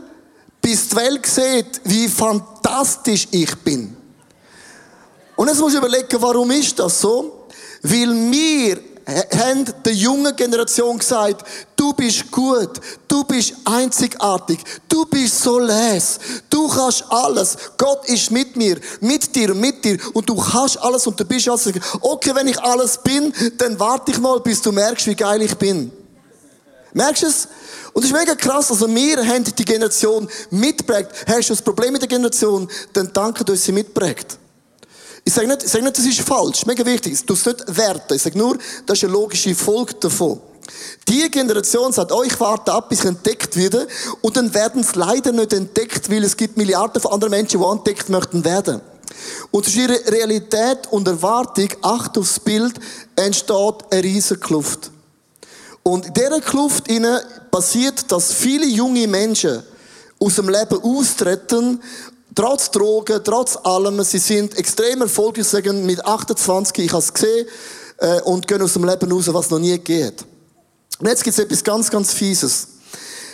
bis 0.61 0.89
die 0.89 0.95
Welt 0.95 1.25
sieht, 1.25 1.81
wie 1.83 2.07
fantastisch 2.07 3.27
ich 3.31 3.55
bin. 3.57 3.95
Und 5.35 5.47
jetzt 5.47 5.59
muss 5.59 5.73
ich 5.73 5.77
überlegen, 5.77 6.21
warum 6.21 6.51
ist 6.51 6.77
das 6.79 6.99
so? 6.99 7.47
Weil 7.83 8.31
wir 8.31 8.79
haben 9.07 9.65
der 9.85 9.93
jungen 9.93 10.35
Generation 10.35 10.97
gesagt, 10.97 11.47
du 11.77 11.93
bist 11.93 12.29
gut, 12.29 12.81
du 13.07 13.23
bist 13.23 13.53
einzigartig, 13.63 14.59
du 14.89 15.05
bist 15.05 15.41
so 15.41 15.59
les, 15.59 16.19
du 16.49 16.67
kannst 16.67 17.05
alles, 17.09 17.55
Gott 17.77 18.05
ist 18.09 18.31
mit 18.31 18.57
mir, 18.57 18.77
mit 18.99 19.33
dir, 19.33 19.53
mit 19.53 19.85
dir 19.85 19.97
und 20.13 20.27
du 20.27 20.35
kannst 20.35 20.77
alles 20.79 21.07
und 21.07 21.17
du 21.17 21.23
bist 21.23 21.47
alles. 21.47 21.71
Okay, 22.01 22.31
wenn 22.35 22.49
ich 22.49 22.59
alles 22.61 22.97
bin, 23.01 23.33
dann 23.57 23.79
warte 23.79 24.11
ich 24.11 24.19
mal, 24.19 24.41
bis 24.41 24.61
du 24.61 24.73
merkst, 24.73 25.07
wie 25.07 25.15
geil 25.15 25.41
ich 25.41 25.55
bin. 25.55 25.89
Merkst 26.93 27.23
du 27.23 27.27
es? 27.27 27.47
Und 27.97 28.03
das 28.03 28.12
ist 28.12 28.15
mega 28.19 28.36
krass. 28.36 28.69
Also 28.69 28.88
wir 28.88 29.25
haben 29.25 29.43
die 29.43 29.65
Generation 29.65 30.29
mitprägt. 30.51 31.10
Hast 31.25 31.49
du 31.49 31.53
das 31.53 31.63
Problem 31.63 31.93
mit 31.93 32.03
der 32.03 32.07
Generation, 32.07 32.69
dann 32.93 33.10
danke, 33.12 33.43
dass 33.43 33.63
sie 33.63 33.71
mitprägt. 33.71 34.38
Ich 35.25 35.33
sage 35.33 35.47
nicht, 35.47 35.63
ich 35.63 35.71
sage 35.71 35.83
nicht, 35.83 35.97
das 35.97 36.05
ist 36.05 36.21
falsch. 36.21 36.63
Mega 36.67 36.86
wichtig. 36.86 37.19
Du 37.25 37.33
musst 37.33 37.47
nicht 37.47 37.75
werten. 37.75 38.13
Ich 38.13 38.21
sage 38.21 38.38
nur, 38.38 38.60
das 38.86 38.99
ist 38.99 39.03
eine 39.03 39.13
logische 39.13 39.55
Folge 39.55 39.95
davon. 39.95 40.39
Die 41.07 41.31
Generation 41.31 41.91
sagt, 41.91 42.12
oh, 42.12 42.21
ich 42.21 42.39
warte 42.39 42.71
ab, 42.71 42.88
bis 42.88 42.99
ich 42.99 43.05
entdeckt 43.05 43.57
werde. 43.57 43.88
Und 44.21 44.38
dann 44.38 44.53
werden 44.53 44.81
es 44.81 44.93
leider 44.93 45.31
nicht 45.31 45.53
entdeckt, 45.53 46.07
weil 46.12 46.23
es 46.23 46.38
gibt 46.38 46.55
Milliarden 46.55 47.01
von 47.01 47.13
anderen 47.13 47.31
Menschen, 47.31 47.60
die 47.60 47.65
entdeckt 47.65 48.10
möchten 48.10 48.45
werden. 48.45 48.79
Und 49.49 49.65
zwischen 49.65 49.89
ihrer 49.89 50.12
Realität 50.12 50.86
und 50.91 51.07
Erwartung, 51.07 51.69
acht 51.81 52.15
aufs 52.19 52.39
Bild, 52.41 52.75
entsteht 53.15 53.75
eine 53.89 54.03
riesige 54.03 54.39
Kluft. 54.39 54.91
Und 55.88 56.06
in 56.06 56.13
dieser 56.13 56.41
Kluft 56.41 56.84
passiert, 57.50 58.12
dass 58.12 58.34
viele 58.34 58.65
junge 58.65 59.08
Menschen 59.08 59.63
aus 60.19 60.36
dem 60.36 60.50
Leben 60.50 60.84
austreten 60.84 61.82
Trotz 62.36 62.69
Drogen, 62.69 63.21
trotz 63.23 63.58
allem, 63.63 64.04
sie 64.04 64.19
sind 64.19 64.56
extrem 64.60 65.02
erfolgreich, 65.02 65.47
sagen 65.47 65.86
mit 65.86 66.06
28, 66.06 66.86
ich 66.86 66.91
habe 66.91 67.02
es 67.02 67.12
gesehen, 67.12 67.47
äh, 67.97 68.21
und 68.21 68.47
gehen 68.47 68.62
aus 68.62 68.73
dem 68.73 68.84
Leben 68.84 69.12
raus, 69.12 69.34
was 69.34 69.50
noch 69.50 69.58
nie 69.58 69.78
geht. 69.80 70.23
Und 71.00 71.08
jetzt 71.08 71.23
gibt 71.23 71.36
es 71.36 71.43
etwas 71.43 71.63
ganz, 71.63 71.89
ganz 71.89 72.13
Fieses. 72.13 72.67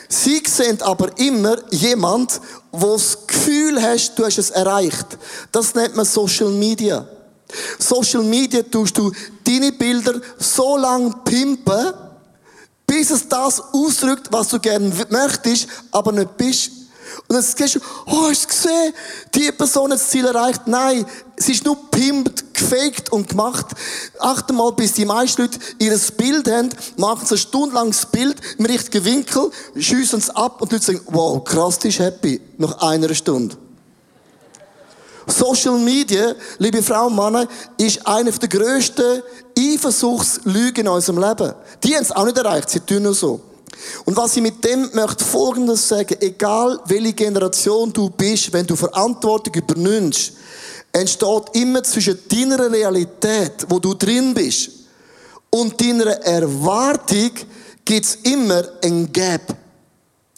Sie 0.07 0.41
sehen 0.47 0.81
aber 0.83 1.09
immer 1.17 1.57
jemand, 1.71 2.39
wo 2.71 2.93
das 2.93 3.27
Gefühl 3.27 3.81
hast, 3.81 4.13
du 4.15 4.25
hast 4.25 4.37
es 4.37 4.51
erreicht. 4.51 5.17
Das 5.51 5.75
nennt 5.75 5.97
man 5.97 6.05
Social 6.05 6.51
Media. 6.51 7.05
Social 7.79 8.23
Media 8.23 8.61
tust 8.61 8.97
du 8.97 9.11
deine 9.43 9.73
Bilder 9.73 10.21
so 10.37 10.77
lang 10.77 11.25
pimpen, 11.25 11.93
bis 12.93 13.09
es 13.09 13.27
das 13.27 13.59
ausdrückt, 13.73 14.27
was 14.29 14.49
du 14.49 14.59
gerne 14.59 14.93
möchtest, 15.09 15.67
aber 15.89 16.11
nicht 16.11 16.37
bist. 16.37 16.71
Und 17.27 17.35
dann 17.35 17.41
siehst 17.41 17.75
du, 17.75 17.79
oh, 18.05 18.29
hast 18.29 18.43
du 18.43 18.47
gesehen? 18.49 18.93
Die 19.33 19.51
Person 19.51 19.91
hat 19.91 19.99
das 19.99 20.09
Ziel 20.09 20.25
erreicht. 20.25 20.61
Nein, 20.67 21.03
es 21.35 21.49
ist 21.49 21.65
nur 21.65 21.75
pimpt, 21.89 22.53
gefaked 22.53 23.11
und 23.11 23.29
gemacht. 23.29 23.65
Achte 24.19 24.53
mal, 24.53 24.71
bis 24.73 24.93
die 24.93 25.05
meisten 25.05 25.41
Leute 25.41 25.57
ihr 25.79 25.97
Bild 26.15 26.47
haben, 26.51 26.69
machen 26.97 27.25
sie 27.25 27.33
ein 27.33 27.39
stundenlanges 27.39 28.05
Bild 28.05 28.37
im 28.59 28.65
richtigen 28.65 29.03
Winkel, 29.05 29.49
schiessen 29.75 30.19
es 30.19 30.29
ab 30.29 30.61
und 30.61 30.71
die 30.71 30.75
Leute 30.75 30.85
sagen, 30.85 31.01
wow, 31.07 31.43
krass, 31.43 31.79
die 31.79 31.87
ist 31.87 31.99
happy. 31.99 32.39
Nach 32.57 32.79
einer 32.79 33.13
Stunde. 33.15 33.57
Social 35.25 35.79
Media, 35.79 36.35
liebe 36.59 36.83
Frauen 36.83 37.17
und 37.17 37.23
Männer, 37.23 37.47
ist 37.77 38.05
eine 38.05 38.31
der 38.31 38.49
grössten 38.49 39.23
Eifersuchtslügen 39.57 40.85
in 40.85 40.87
unserem 40.87 41.19
Leben. 41.19 41.53
Die 41.83 41.95
haben 41.95 42.03
es 42.03 42.11
auch 42.11 42.25
nicht 42.25 42.37
erreicht, 42.37 42.69
sie 42.69 42.79
tun 42.79 43.03
nur 43.03 43.13
so. 43.13 43.39
Und 44.05 44.15
was 44.15 44.35
ich 44.35 44.41
mit 44.41 44.63
dem 44.63 44.89
möchte 44.93 45.23
Folgendes 45.23 45.87
sagen, 45.87 46.15
egal 46.19 46.79
welche 46.85 47.13
Generation 47.13 47.91
du 47.91 48.09
bist, 48.09 48.51
wenn 48.53 48.65
du 48.65 48.75
Verantwortung 48.75 49.53
übernimmst, 49.53 50.33
entsteht 50.91 51.43
immer 51.53 51.83
zwischen 51.83 52.19
deiner 52.29 52.71
Realität, 52.71 53.65
wo 53.67 53.79
du 53.79 53.93
drin 53.93 54.33
bist, 54.33 54.69
und 55.49 55.79
deiner 55.79 56.11
Erwartung 56.23 57.31
gibt's 57.85 58.17
immer 58.23 58.63
ein 58.83 59.11
Gap. 59.11 59.55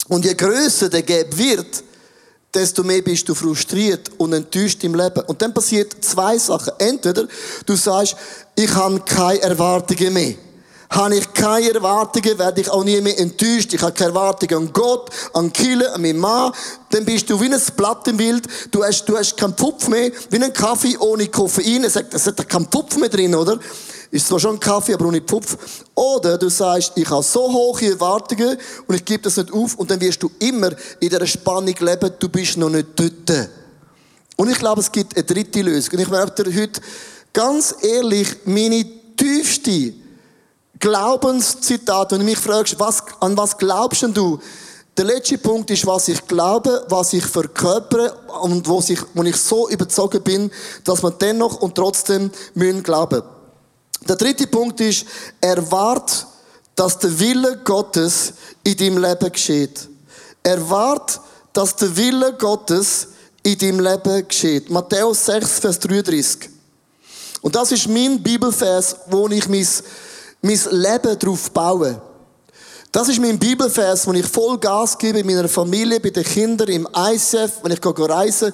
Und 0.08 0.24
je 0.24 0.34
größer 0.34 0.88
der 0.88 1.02
Gap 1.02 1.36
wird, 1.36 1.82
desto 2.56 2.82
mehr 2.82 3.02
bist 3.02 3.28
du 3.28 3.34
frustriert 3.34 4.10
und 4.18 4.32
enttäuscht 4.32 4.82
im 4.82 4.94
Leben. 4.94 5.22
Und 5.26 5.40
dann 5.42 5.52
passiert 5.52 5.96
zwei 6.04 6.38
Sachen. 6.38 6.72
Entweder 6.78 7.28
du 7.66 7.76
sagst, 7.76 8.16
ich 8.54 8.74
habe 8.74 9.00
keine 9.00 9.42
Erwartungen 9.42 10.12
mehr 10.12 10.34
habe 10.90 11.16
ich 11.16 11.32
keine 11.34 11.72
Erwartungen, 11.72 12.38
werde 12.38 12.60
ich 12.60 12.70
auch 12.70 12.84
nie 12.84 13.00
mehr 13.00 13.18
enttäuscht. 13.18 13.72
Ich 13.74 13.82
habe 13.82 13.92
keine 13.92 14.10
Erwartungen 14.10 14.68
an 14.68 14.72
Gott, 14.72 15.10
an 15.32 15.52
Kille, 15.52 15.92
an 15.92 16.00
meinen 16.00 16.18
Mann. 16.18 16.52
Dann 16.90 17.04
bist 17.04 17.28
du 17.28 17.40
wie 17.40 17.52
ein 17.52 17.60
Blatt 17.76 18.06
im 18.08 18.18
Wild. 18.18 18.46
Du 18.70 18.84
hast, 18.84 19.04
du 19.06 19.16
hast 19.16 19.36
keinen 19.36 19.54
Pupf 19.54 19.88
mehr, 19.88 20.10
wie 20.30 20.42
ein 20.42 20.52
Kaffee 20.52 20.96
ohne 20.98 21.26
Koffein. 21.26 21.84
Er 21.84 21.90
sagt, 21.90 22.14
es 22.14 22.26
hat 22.26 22.48
keinen 22.48 22.66
Pupf 22.66 22.96
mehr 22.96 23.08
drin, 23.08 23.34
oder? 23.34 23.58
Ist 24.10 24.28
zwar 24.28 24.38
schon 24.38 24.60
Kaffee, 24.60 24.94
aber 24.94 25.06
ohne 25.06 25.20
Pupf. 25.20 25.56
Oder 25.94 26.38
du 26.38 26.48
sagst, 26.48 26.92
ich 26.94 27.08
habe 27.10 27.22
so 27.22 27.52
hohe 27.52 27.90
Erwartungen 27.90 28.56
und 28.86 28.94
ich 28.94 29.04
gebe 29.04 29.22
das 29.22 29.36
nicht 29.36 29.52
auf 29.52 29.74
und 29.74 29.90
dann 29.90 30.00
wirst 30.00 30.22
du 30.22 30.30
immer 30.38 30.70
in 31.00 31.08
dieser 31.08 31.26
Spannung 31.26 31.74
leben, 31.78 32.10
du 32.18 32.28
bist 32.28 32.56
noch 32.56 32.70
nicht 32.70 32.88
dort. 32.96 33.48
Und 34.36 34.50
ich 34.50 34.58
glaube, 34.58 34.80
es 34.80 34.92
gibt 34.92 35.16
eine 35.16 35.24
dritte 35.24 35.62
Lösung. 35.62 35.94
Und 35.94 36.00
ich 36.00 36.08
möchte 36.08 36.44
dir 36.44 36.62
heute 36.62 36.80
ganz 37.32 37.74
ehrlich 37.82 38.28
meine 38.44 38.84
tiefste 39.16 39.94
Glaubenszitat, 40.78 42.12
wenn 42.12 42.18
du 42.20 42.24
mich 42.24 42.38
fragst, 42.38 42.78
was, 42.78 43.02
an 43.20 43.36
was 43.36 43.56
glaubst 43.56 44.02
du? 44.14 44.38
Der 44.96 45.04
letzte 45.04 45.36
Punkt 45.36 45.70
ist, 45.70 45.86
was 45.86 46.08
ich 46.08 46.26
glaube, 46.26 46.86
was 46.88 47.12
ich 47.12 47.24
verkörpere 47.24 48.14
und 48.40 48.66
wo 48.66 48.82
ich, 48.86 48.98
wo 49.12 49.22
ich 49.24 49.36
so 49.36 49.68
überzogen 49.68 50.22
bin, 50.22 50.50
dass 50.84 51.02
man 51.02 51.14
dennoch 51.20 51.60
und 51.60 51.74
trotzdem 51.74 52.30
müssen 52.54 52.82
glauben. 52.82 53.22
Der 54.08 54.16
dritte 54.16 54.46
Punkt 54.46 54.80
ist, 54.80 55.04
erwart, 55.40 56.26
dass 56.74 56.98
der 56.98 57.18
Wille 57.18 57.58
Gottes 57.64 58.32
in 58.62 58.76
deinem 58.76 58.98
Leben 58.98 59.32
geschieht. 59.32 59.88
Erwart, 60.42 61.20
dass 61.52 61.74
der 61.76 61.96
Wille 61.96 62.34
Gottes 62.34 63.08
in 63.42 63.58
deinem 63.58 63.80
Leben 63.80 64.28
geschieht. 64.28 64.70
Matthäus 64.70 65.26
6, 65.26 65.58
Vers 65.58 65.78
33. 65.80 66.50
Und 67.40 67.54
das 67.54 67.72
ist 67.72 67.88
mein 67.88 68.22
Bibelvers, 68.22 68.96
wo 69.08 69.28
ich 69.28 69.48
mein 69.48 69.66
mein 70.46 70.60
Leben 70.70 71.18
darauf 71.18 71.50
bauen. 71.50 72.00
Das 72.92 73.08
ist 73.08 73.20
mein 73.20 73.38
Bibelvers, 73.38 74.06
wo 74.06 74.12
ich 74.12 74.26
voll 74.26 74.58
Gas 74.58 74.96
gebe 74.96 75.18
in 75.18 75.26
meiner 75.26 75.48
Familie, 75.48 76.00
bei 76.00 76.10
den 76.10 76.24
Kindern, 76.24 76.68
im 76.68 76.88
ICF, 76.96 77.62
wenn 77.62 77.72
ich 77.72 77.80
gehe 77.80 78.08
reisen. 78.08 78.52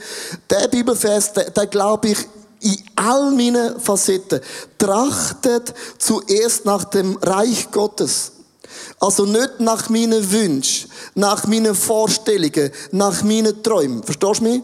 Der 0.51 0.69
Bibelvers, 0.69 1.33
der, 1.33 1.51
der 1.51 1.67
glaube 1.67 2.09
ich 2.09 2.19
in 2.63 2.79
all 2.97 3.31
meinen 3.33 3.79
Facetten. 3.81 4.41
Trachtet 4.79 5.75
zuerst 5.99 6.65
nach 6.65 6.85
dem 6.85 7.17
Reich 7.17 7.71
Gottes. 7.71 8.33
Also 9.01 9.25
nicht 9.25 9.61
nach 9.61 9.89
meinen 9.91 10.31
Wünschen, 10.31 10.91
nach 11.15 11.47
meinen 11.47 11.75
Vorstellungen, 11.75 12.71
nach 12.93 13.23
meinen 13.23 13.63
Träumen. 13.63 14.03
Verstehst 14.03 14.41
du 14.41 14.45
mich? 14.45 14.63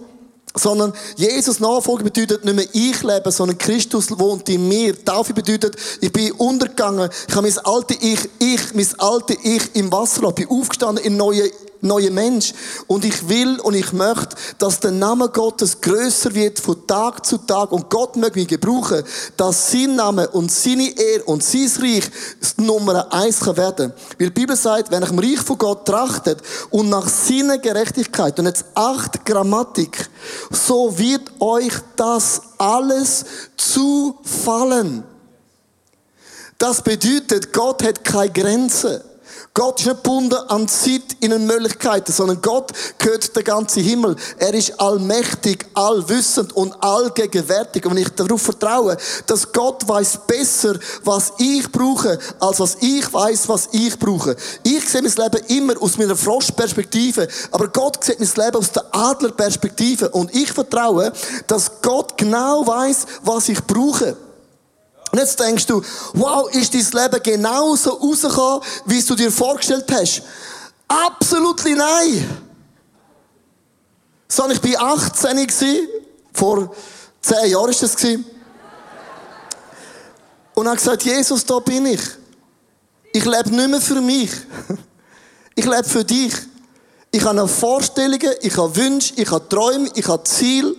sondern 0.55 0.93
Jesus 1.17 1.61
Nachfolge 1.61 2.05
bedeutet 2.05 2.45
nicht 2.45 2.55
mehr 2.55 2.67
ich 2.73 3.03
lebe, 3.03 3.31
sondern 3.31 3.59
Christus 3.59 4.11
wohnt 4.19 4.49
in 4.49 4.69
mir. 4.69 5.05
Taufe 5.05 5.33
bedeutet, 5.33 5.77
ich 6.01 6.13
bin 6.13 6.33
untergegangen, 6.33 7.09
ich 7.29 7.35
habe 7.35 7.49
mein 7.49 7.59
alte 7.65 7.95
Ich, 7.95 8.29
ich, 8.39 8.75
mein 8.75 8.89
alte 8.99 9.37
Ich 9.43 9.75
im 9.75 9.93
Wasser, 9.93 10.23
ich 10.29 10.35
bin 10.35 10.49
aufgestanden 10.49 11.05
in 11.05 11.17
neue 11.17 11.51
neuer 11.81 12.11
Mensch. 12.11 12.53
Und 12.87 13.05
ich 13.05 13.29
will 13.29 13.61
und 13.61 13.75
ich 13.75 13.93
möchte, 13.93 14.37
dass 14.59 14.81
der 14.81 14.91
Name 14.91 15.29
Gottes 15.29 15.81
größer 15.81 16.35
wird 16.35 16.59
von 16.59 16.87
Tag 16.87 17.25
zu 17.25 17.39
Tag 17.39 17.73
und 17.73 17.91
Gott 17.91 18.17
möge 18.17 18.41
mich 18.41 18.49
gebrauchen, 18.49 19.03
dass 19.37 19.71
sein 19.71 19.97
Name 19.97 20.29
und 20.29 20.51
seine 20.51 20.89
Ehre 20.99 21.25
und 21.25 21.43
sein 21.43 21.71
Reich 21.81 22.11
das 22.41 22.57
Nummer 22.59 23.13
eins 23.13 23.41
kann 23.41 23.57
werden. 23.57 23.93
Weil 24.19 24.29
die 24.29 24.41
Bibel 24.41 24.57
sagt, 24.57 24.91
wenn 24.91 25.03
ich 25.03 25.11
im 25.11 25.19
Reich 25.19 25.41
von 25.41 25.59
Gott 25.59 25.87
trachtet 25.87 26.43
und 26.71 26.89
nach 26.89 27.09
seiner 27.09 27.59
Gerechtigkeit 27.59 28.39
und 28.39 28.47
jetzt 28.47 28.65
acht 28.75 29.25
Grammatik, 29.25 30.09
so 30.51 30.97
wird 30.99 31.31
euch 31.41 31.75
das 31.97 32.43
alles 32.59 33.25
zufallen. 33.57 35.05
Das 36.59 36.83
bedeutet, 36.83 37.53
Gott 37.53 37.85
hat 37.85 38.05
keine 38.05 38.33
Grenzen. 38.33 39.01
Gott 39.55 39.81
ist 39.81 39.87
nicht 39.87 40.03
gebunden 40.03 40.35
an 40.49 40.69
Zeit 40.69 41.17
in 41.21 41.31
den 41.31 41.47
Möglichkeiten, 41.47 42.13
sondern 42.13 42.41
Gott 42.41 42.73
gehört 42.99 43.35
der 43.35 43.43
ganze 43.43 43.81
Himmel. 43.81 44.17
Er 44.39 44.55
ist 44.55 44.79
allmächtig, 44.81 45.67
allwissend 45.75 46.53
und 46.55 46.73
allgegenwärtig. 46.83 47.85
Und 47.87 47.97
ich 47.97 48.09
darauf 48.11 48.43
vertraue, 48.43 48.97
dass 49.27 49.53
Gott 49.53 49.87
weiß 49.89 50.21
besser, 50.27 50.79
was 51.05 51.33
ich 51.39 51.71
brauche, 51.71 52.19
als 52.41 52.61
was 52.61 52.77
ich 52.81 53.13
weiß, 53.13 53.49
was 53.49 53.69
ich 53.73 53.99
brauche. 53.99 54.37
Ich 54.63 54.89
sehe 54.89 55.03
mein 55.03 55.13
Leben 55.13 55.47
immer 55.49 55.83
aus 55.83 55.99
meiner 55.99 56.17
Froschperspektive, 56.17 57.29
aber 57.51 57.69
Gott 57.69 58.05
sieht 58.05 58.21
mein 58.21 58.47
Leben 58.47 58.57
aus 58.59 58.73
der 58.73 58.85
Adlerperspektive. 58.93 60.11
Und 60.11 60.35
ich 60.35 60.53
vertraue, 60.53 61.13
dass 61.47 61.83
Gott 61.83 62.17
genau 62.17 62.67
weiß, 62.67 63.07
was 63.23 63.49
ich 63.49 63.63
brauche. 63.65 64.17
Und 65.11 65.19
jetzt 65.19 65.41
denkst 65.41 65.67
du, 65.67 65.83
wow, 66.15 66.51
ist 66.53 66.75
dein 66.75 67.03
Leben 67.03 67.23
genauso 67.23 67.91
rausgekommen, 67.91 68.63
wie 68.87 69.03
du 69.03 69.15
dir 69.15 69.33
vorgestellt 69.33 69.87
hast? 69.91 70.23
Absolut 70.87 71.65
nein. 71.65 72.43
So, 74.29 74.49
ich 74.51 74.63
war 74.63 74.95
18 74.95 75.49
vor 76.33 76.75
10 77.23 77.51
Jahren 77.51 77.67
war 77.67 77.67
das. 77.69 77.97
Und 80.55 80.67
habe 80.67 80.77
gesagt, 80.77 81.03
Jesus, 81.05 81.45
da 81.45 81.59
bin 81.61 81.87
ich. 81.87 82.01
Ich 83.13 83.25
lebe 83.25 83.51
nicht 83.51 83.69
mehr 83.69 83.81
für 83.81 84.01
mich. 84.01 84.31
Ich 85.55 85.65
lebe 85.65 85.85
für 85.85 86.05
dich. 86.05 86.33
Ich 87.11 87.25
habe 87.25 87.49
Vorstellungen, 87.49 88.35
ich 88.43 88.57
habe 88.57 88.77
Wünsche, 88.77 89.15
ich 89.17 89.31
habe 89.31 89.49
Träume, 89.49 89.89
ich 89.95 90.07
habe 90.07 90.23
Ziele. 90.25 90.75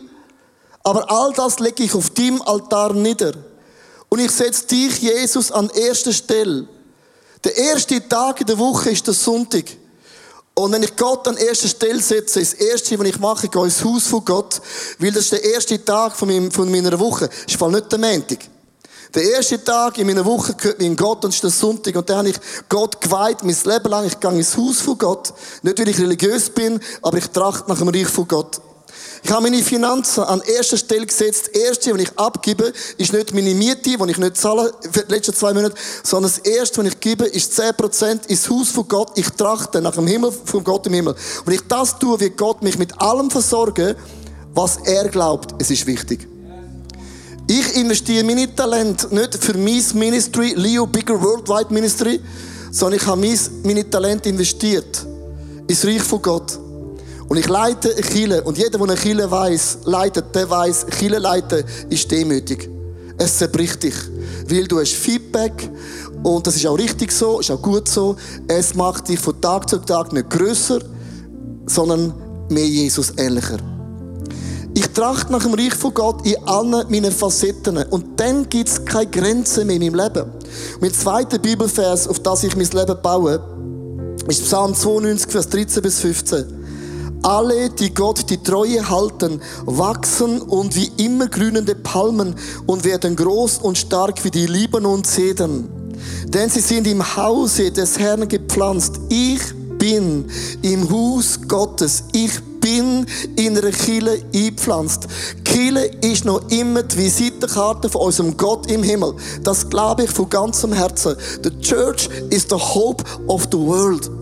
Aber 0.83 1.09
all 1.11 1.33
das 1.33 1.59
lege 1.59 1.83
ich 1.83 1.93
auf 1.95 2.11
deinem 2.11 2.41
Altar 2.43 2.93
nieder. 2.93 3.33
Und 4.09 4.19
ich 4.19 4.31
setze 4.31 4.65
dich, 4.65 4.99
Jesus, 4.99 5.51
an 5.51 5.69
erster 5.69 6.11
Stelle. 6.11 6.67
Der 7.43 7.55
erste 7.55 8.07
Tag 8.07 8.41
in 8.41 8.47
der 8.47 8.57
Woche 8.57 8.89
ist 8.89 9.05
der 9.07 9.13
Sonntag. 9.13 9.65
Und 10.55 10.73
wenn 10.73 10.83
ich 10.83 10.95
Gott 10.97 11.25
an 11.27 11.37
erster 11.37 11.69
Stelle 11.69 12.01
setze, 12.01 12.41
ist 12.41 12.53
das 12.53 12.59
erste, 12.59 12.99
was 12.99 13.07
ich 13.07 13.19
mache, 13.19 13.45
ich 13.45 13.51
gehe 13.51 13.63
ins 13.63 13.83
Haus 13.83 14.07
von 14.07 14.25
Gott, 14.25 14.61
weil 14.97 15.11
das 15.11 15.23
ist 15.23 15.31
der 15.31 15.43
erste 15.43 15.85
Tag 15.85 16.17
von, 16.17 16.27
meinem, 16.27 16.51
von 16.51 16.69
meiner 16.69 16.99
Woche. 16.99 17.29
Das 17.29 17.55
ist 17.55 17.61
nicht 17.61 17.91
der 17.91 17.99
Montag. 17.99 18.39
Der 19.13 19.23
erste 19.23 19.63
Tag 19.63 19.97
in 19.97 20.05
meiner 20.05 20.25
Woche 20.25 20.53
gehört 20.53 20.79
mir 20.79 20.85
in 20.85 20.95
Gott 20.95 21.23
und 21.23 21.33
ist 21.33 21.41
der 21.41 21.49
Sonntag. 21.49 21.95
Und 21.95 22.09
dann 22.09 22.17
habe 22.17 22.29
ich 22.29 22.39
Gott 22.67 22.99
geweiht, 23.01 23.43
mein 23.43 23.55
Leben 23.63 23.89
lang. 23.89 24.05
Ich 24.05 24.19
gehe 24.19 24.31
ins 24.31 24.55
Haus 24.55 24.81
von 24.81 24.97
Gott. 24.97 25.33
Nicht, 25.63 25.79
weil 25.79 25.87
ich 25.87 25.99
religiös 25.99 26.49
bin, 26.49 26.79
aber 27.01 27.17
ich 27.17 27.27
trachte 27.27 27.69
nach 27.69 27.79
dem 27.79 27.87
Reich 27.87 28.07
von 28.07 28.27
Gott. 28.27 28.61
Ich 29.23 29.31
habe 29.31 29.43
meine 29.43 29.61
Finanzen 29.61 30.23
an 30.23 30.41
erster 30.41 30.77
Stelle 30.77 31.05
gesetzt. 31.05 31.49
Das 31.53 31.61
erste, 31.61 31.93
was 31.93 32.01
ich 32.01 32.17
abgebe, 32.17 32.73
ist 32.97 33.13
nicht 33.13 33.33
meine 33.33 33.53
Miete, 33.53 33.81
die 33.81 33.97
ich 34.09 34.17
nicht 34.17 34.37
zahle 34.37 34.73
für 34.91 35.03
die 35.03 35.11
letzten 35.11 35.33
zwei 35.33 35.53
Monate, 35.53 35.75
sondern 36.03 36.31
das 36.31 36.39
erste, 36.39 36.81
was 36.81 36.93
ich 36.93 36.99
gebe, 36.99 37.25
ist 37.25 37.59
10% 37.59 38.27
ins 38.27 38.49
Haus 38.49 38.69
von 38.69 38.87
Gott. 38.87 39.11
Ich 39.15 39.29
trachte 39.31 39.81
nach 39.81 39.95
dem 39.95 40.07
Himmel, 40.07 40.31
von 40.31 40.63
Gott 40.63 40.87
im 40.87 40.93
Himmel. 40.93 41.15
Und 41.45 41.53
ich 41.53 41.61
das 41.67 41.97
tue, 41.99 42.19
wie 42.19 42.29
Gott 42.29 42.61
mich 42.61 42.77
mit 42.77 42.99
allem 43.01 43.29
versorge, 43.29 43.95
was 44.53 44.77
er 44.85 45.07
glaubt, 45.09 45.55
es 45.61 45.69
ist 45.69 45.85
wichtig. 45.85 46.27
Ich 47.47 47.75
investiere 47.75 48.23
meine 48.23 48.53
Talente 48.53 49.13
nicht 49.13 49.43
für 49.43 49.57
mein 49.57 49.83
Ministry, 49.95 50.53
Leo 50.55 50.85
Bigger 50.85 51.19
Worldwide 51.19 51.73
Ministry, 51.73 52.19
sondern 52.71 52.99
ich 52.99 53.07
habe 53.07 53.35
meine 53.63 53.89
Talente 53.89 54.29
investiert 54.29 55.05
ins 55.67 55.83
Reich 55.83 56.03
von 56.03 56.21
Gott. 56.21 56.59
Und 57.29 57.37
ich 57.37 57.47
leite 57.47 57.95
eine. 57.95 58.41
Und 58.43 58.57
jeder, 58.57 58.71
der 58.71 58.81
eine 58.81 58.95
Kille 58.95 59.29
weiss, 59.29 59.77
leitet, 59.85 60.35
der 60.35 60.49
weiss, 60.49 60.85
Kille 60.87 61.19
leiten 61.19 61.63
ist 61.89 62.09
demütig. 62.11 62.69
Es 63.17 63.37
zerbricht 63.37 63.83
dich. 63.83 63.95
Weil 64.47 64.67
du 64.67 64.79
hast 64.79 64.93
Feedback. 64.93 65.69
Und 66.23 66.47
das 66.47 66.55
ist 66.55 66.65
auch 66.65 66.77
richtig 66.77 67.11
so, 67.11 67.39
ist 67.39 67.51
auch 67.51 67.61
gut 67.61 67.87
so. 67.87 68.15
Es 68.47 68.73
macht 68.73 69.07
dich 69.07 69.19
von 69.19 69.39
Tag 69.39 69.69
zu 69.69 69.77
Tag 69.77 70.11
nicht 70.11 70.29
grösser, 70.29 70.79
sondern 71.67 72.13
mehr 72.49 72.67
Jesus 72.67 73.13
ähnlicher. 73.15 73.57
Ich 74.73 74.87
trachte 74.89 75.31
nach 75.31 75.43
dem 75.43 75.53
Reich 75.53 75.75
von 75.75 75.93
Gott 75.93 76.25
in 76.25 76.35
allen 76.47 76.89
meinen 76.89 77.11
Facetten. 77.11 77.77
Und 77.77 78.19
dann 78.19 78.49
gibt 78.49 78.69
es 78.69 78.83
keine 78.83 79.07
Grenzen 79.07 79.67
mehr 79.67 79.75
in 79.75 79.93
meinem 79.93 79.95
Leben. 79.95 80.31
Mein 80.81 80.93
zweiter 80.93 81.37
Bibelvers, 81.37 82.07
auf 82.07 82.19
das 82.19 82.43
ich 82.43 82.55
mein 82.55 82.67
Leben 82.67 82.97
baue, 83.01 83.39
ist 84.27 84.43
Psalm 84.43 84.73
92, 84.73 85.31
Vers 85.31 85.49
13 85.49 85.83
bis 85.83 85.99
15. 85.99 86.58
Alle, 87.23 87.69
die 87.69 87.93
Gott 87.93 88.29
die 88.29 88.41
Treue 88.41 88.89
halten, 88.89 89.41
wachsen 89.65 90.41
und 90.41 90.75
wie 90.75 90.91
immer 90.97 91.27
grünende 91.27 91.75
Palmen 91.75 92.35
und 92.65 92.85
werden 92.85 93.15
groß 93.15 93.59
und 93.59 93.77
stark 93.77 94.23
wie 94.23 94.31
die 94.31 94.47
Libanon-Zedern. 94.47 95.67
Denn 96.27 96.49
sie 96.49 96.61
sind 96.61 96.87
im 96.87 97.15
Hause 97.17 97.71
des 97.71 97.99
Herrn 97.99 98.27
gepflanzt. 98.27 98.99
Ich 99.09 99.41
bin 99.77 100.25
im 100.61 100.89
Haus 100.89 101.39
Gottes. 101.47 102.03
Ich 102.13 102.39
bin 102.61 103.05
in 103.35 103.57
einer 103.57 103.71
Kille 103.71 104.21
eingepflanzt. 104.33 105.07
Kille 105.43 105.85
ist 106.01 106.25
noch 106.25 106.41
immer 106.49 106.83
die 106.83 106.97
Visitenkarte 106.97 107.89
von 107.89 108.01
unserem 108.01 108.37
Gott 108.37 108.69
im 108.69 108.83
Himmel. 108.83 109.15
Das 109.43 109.69
glaube 109.69 110.03
ich 110.03 110.11
von 110.11 110.29
ganzem 110.29 110.73
Herzen. 110.73 111.15
The 111.43 111.49
church 111.59 112.09
is 112.29 112.45
the 112.49 112.55
hope 112.55 113.03
of 113.27 113.47
the 113.51 113.57
world. 113.57 114.18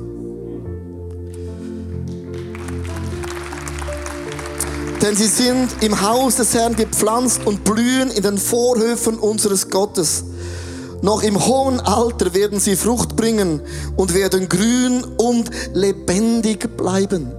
Denn 5.07 5.15
sie 5.15 5.27
sind 5.27 5.69
im 5.79 6.01
Haus 6.01 6.35
des 6.35 6.53
Herrn 6.53 6.75
gepflanzt 6.75 7.39
und 7.45 7.63
blühen 7.63 8.11
in 8.11 8.23
den 8.23 8.37
Vorhöfen 8.37 9.17
unseres 9.17 9.69
Gottes. 9.69 10.25
Noch 11.01 11.23
im 11.23 11.45
hohen 11.45 11.79
Alter 11.79 12.33
werden 12.33 12.59
sie 12.59 12.75
Frucht 12.75 13.15
bringen 13.15 13.61
und 13.95 14.13
werden 14.13 14.49
grün 14.49 15.05
und 15.15 15.49
lebendig 15.73 16.75
bleiben. 16.75 17.31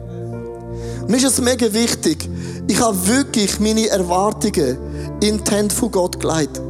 Mir 1.09 1.19
ist 1.19 1.27
es 1.27 1.43
mega 1.43 1.71
wichtig. 1.75 2.27
Ich 2.69 2.81
habe 2.81 3.07
wirklich 3.07 3.61
meine 3.61 3.87
Erwartungen 3.89 4.79
intent 5.21 5.71
von 5.71 5.91
Gott 5.91 6.21
geleitet. 6.21 6.63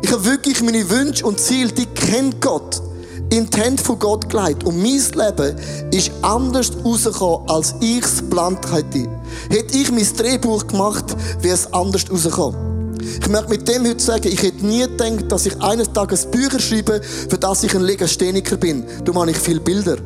Ich 0.00 0.10
habe 0.10 0.24
wirklich 0.24 0.62
meine 0.62 0.88
Wünsche 0.88 1.26
und 1.26 1.40
Ziele, 1.40 1.72
die 1.72 1.84
kennt 1.84 2.40
Gott. 2.40 2.80
Intent 3.32 3.80
von 3.80 3.98
Gott 3.98 4.28
geleitet. 4.28 4.64
Und 4.64 4.76
mein 4.76 5.00
Leben 5.00 5.56
ist 5.90 6.10
anders 6.20 6.72
rausgekommen, 6.84 7.48
als 7.48 7.74
ich 7.80 8.04
es 8.04 8.18
geplant 8.18 8.60
hätte. 8.70 9.08
Hätte 9.48 9.78
ich 9.78 9.90
mein 9.90 10.06
Drehbuch 10.16 10.66
gemacht, 10.66 11.16
wäre 11.40 11.54
es 11.54 11.72
anders 11.72 12.04
rausgekommen. 12.10 12.72
Ich 13.20 13.28
möchte 13.28 13.48
mit 13.48 13.66
dem 13.66 13.86
heute 13.86 14.00
sagen, 14.00 14.28
ich 14.28 14.42
hätte 14.42 14.64
nie 14.64 14.80
gedacht, 14.80 15.32
dass 15.32 15.46
ich 15.46 15.60
eines 15.62 15.92
Tages 15.92 16.26
Bücher 16.26 16.60
schreibe, 16.60 17.00
für 17.02 17.38
das 17.38 17.64
ich 17.64 17.74
ein 17.74 17.82
Legastheniker 17.82 18.56
bin. 18.56 18.84
Du 19.04 19.12
mache 19.12 19.30
ich 19.30 19.38
viele 19.38 19.60
Bilder. 19.60 19.96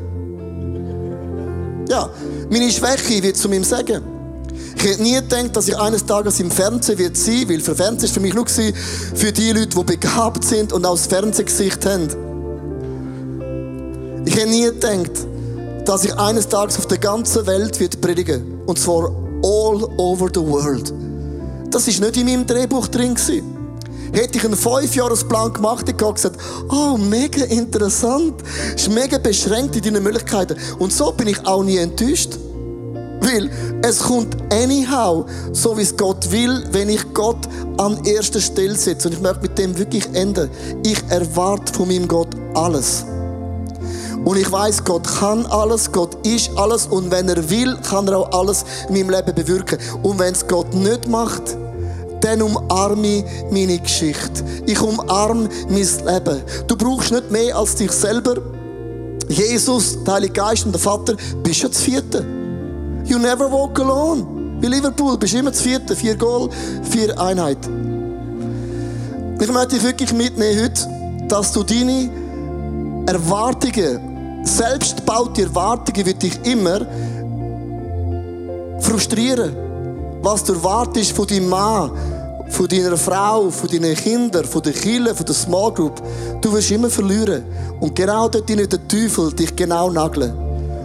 Ja, 1.88 2.08
meine 2.48 2.70
Schwäche 2.70 3.22
wird 3.22 3.36
zu 3.36 3.48
meinem 3.48 3.64
Sagen. 3.64 4.02
Ich 4.76 4.84
hätte 4.84 5.02
nie 5.02 5.14
gedacht, 5.14 5.56
dass 5.56 5.68
ich 5.68 5.76
eines 5.76 6.06
Tages 6.06 6.38
im 6.38 6.50
Fernsehen 6.50 6.98
wird 6.98 7.16
sein, 7.16 7.48
weil 7.48 7.60
für 7.60 7.74
Fernsehen 7.74 8.04
ist 8.04 8.14
für 8.14 8.20
mich 8.20 8.34
nur 8.34 8.46
für 8.46 9.32
die 9.32 9.50
Leute, 9.50 9.68
die 9.68 9.84
begabt 9.84 10.44
sind 10.44 10.72
und 10.72 10.86
auch 10.86 10.94
das 10.94 11.06
Fernsehgesicht 11.06 11.84
haben. 11.84 12.35
Ich 14.26 14.36
hätte 14.36 14.50
nie 14.50 14.64
gedacht, 14.64 15.26
dass 15.84 16.04
ich 16.04 16.12
eines 16.18 16.48
Tages 16.48 16.78
auf 16.78 16.86
der 16.86 16.98
ganzen 16.98 17.46
Welt 17.46 17.78
wird 17.78 18.00
predigen. 18.00 18.60
Und 18.66 18.78
zwar 18.78 19.04
all 19.42 19.88
over 19.96 20.28
the 20.34 20.40
world. 20.40 20.92
Das 21.70 21.86
ist 21.86 22.00
nicht 22.00 22.16
in 22.16 22.26
meinem 22.26 22.46
Drehbuch 22.46 22.88
drin 22.88 23.14
gewesen. 23.14 23.56
Hätte 24.12 24.38
ich 24.38 24.44
einen 24.44 24.56
Fünfjahresplan 24.56 25.52
gemacht, 25.52 25.88
hätte 25.88 26.04
ich 26.04 26.14
gesagt, 26.14 26.38
oh, 26.68 26.96
mega 26.96 27.44
interessant. 27.44 28.42
Ist 28.74 28.90
mega 28.90 29.18
beschränkt 29.18 29.76
in 29.76 29.82
deinen 29.82 30.02
Möglichkeiten. 30.02 30.56
Und 30.78 30.92
so 30.92 31.12
bin 31.12 31.28
ich 31.28 31.46
auch 31.46 31.62
nie 31.62 31.76
enttäuscht. 31.76 32.36
Weil 33.20 33.50
es 33.82 34.00
kommt 34.00 34.36
anyhow, 34.52 35.26
so 35.52 35.76
wie 35.78 35.82
es 35.82 35.96
Gott 35.96 36.30
will, 36.32 36.64
wenn 36.72 36.88
ich 36.88 37.12
Gott 37.14 37.48
an 37.78 38.04
erster 38.04 38.40
Stelle 38.40 38.74
setze. 38.74 39.08
Und 39.08 39.14
ich 39.14 39.20
möchte 39.20 39.42
mit 39.42 39.58
dem 39.58 39.78
wirklich 39.78 40.06
enden. 40.14 40.50
Ich 40.84 40.98
erwarte 41.10 41.72
von 41.72 41.86
meinem 41.86 42.08
Gott 42.08 42.28
alles. 42.54 43.04
Und 44.26 44.36
ich 44.38 44.50
weiß, 44.50 44.82
Gott 44.82 45.06
kann 45.20 45.46
alles, 45.46 45.92
Gott 45.92 46.26
ist 46.26 46.50
alles 46.56 46.88
und 46.88 47.12
wenn 47.12 47.28
er 47.28 47.48
will, 47.48 47.76
kann 47.88 48.08
er 48.08 48.18
auch 48.18 48.32
alles 48.36 48.64
in 48.88 48.94
meinem 48.94 49.10
Leben 49.10 49.32
bewirken. 49.32 49.78
Und 50.02 50.18
wenn 50.18 50.34
es 50.34 50.44
Gott 50.48 50.74
nicht 50.74 51.06
macht, 51.06 51.56
dann 52.22 52.42
umarme 52.42 53.06
ich 53.06 53.24
meine 53.52 53.78
Geschichte. 53.78 54.42
Ich 54.66 54.82
umarme 54.82 55.48
mein 55.68 55.76
Leben. 55.76 56.42
Du 56.66 56.76
brauchst 56.76 57.12
nicht 57.12 57.30
mehr 57.30 57.56
als 57.56 57.76
dich 57.76 57.92
selber. 57.92 58.34
Jesus, 59.28 60.02
der 60.02 60.14
Heilige 60.14 60.32
Geist 60.32 60.66
und 60.66 60.72
der 60.72 60.80
Vater, 60.80 61.14
bist 61.44 61.62
du 61.62 61.68
das 61.68 61.80
Vierte. 61.80 62.26
You 63.04 63.18
never 63.18 63.48
walk 63.48 63.78
alone. 63.78 64.26
Wie 64.60 64.66
Liverpool, 64.66 65.16
bist 65.18 65.34
immer 65.34 65.52
das 65.52 65.60
Vierte. 65.60 65.94
Vier 65.94 66.16
Goal, 66.16 66.50
vier 66.82 67.16
Einheit. 67.20 67.58
Ich 69.40 69.52
möchte 69.52 69.76
dich 69.76 69.84
wirklich 69.84 70.12
mitnehmen 70.12 70.64
heute, 70.64 71.28
dass 71.28 71.52
du 71.52 71.62
deine 71.62 72.10
Erwartungen, 73.06 74.15
selbstbaute 74.46 75.42
Erwartungen, 75.42 76.06
wird 76.06 76.22
dich 76.22 76.38
immer 76.44 76.86
frustrieren. 78.80 79.54
Was 80.22 80.44
du 80.44 80.54
erwartest 80.54 81.12
von 81.12 81.26
deinem 81.26 81.48
Mann, 81.48 81.90
von 82.48 82.68
deiner 82.68 82.96
Frau, 82.96 83.50
von 83.50 83.68
deinen 83.68 83.94
Kindern, 83.94 84.44
von 84.44 84.62
den 84.62 84.72
Kindern, 84.72 85.14
von 85.14 85.26
der 85.26 85.34
Small 85.34 85.72
Group, 85.72 86.02
du 86.40 86.52
wirst 86.52 86.70
immer 86.70 86.90
verlieren. 86.90 87.44
Und 87.80 87.94
genau 87.94 88.28
dort 88.28 88.48
wird 88.48 88.72
der 88.72 88.88
Teufel 88.88 89.32
dich 89.32 89.54
genau 89.54 89.90
nageln. 89.90 90.32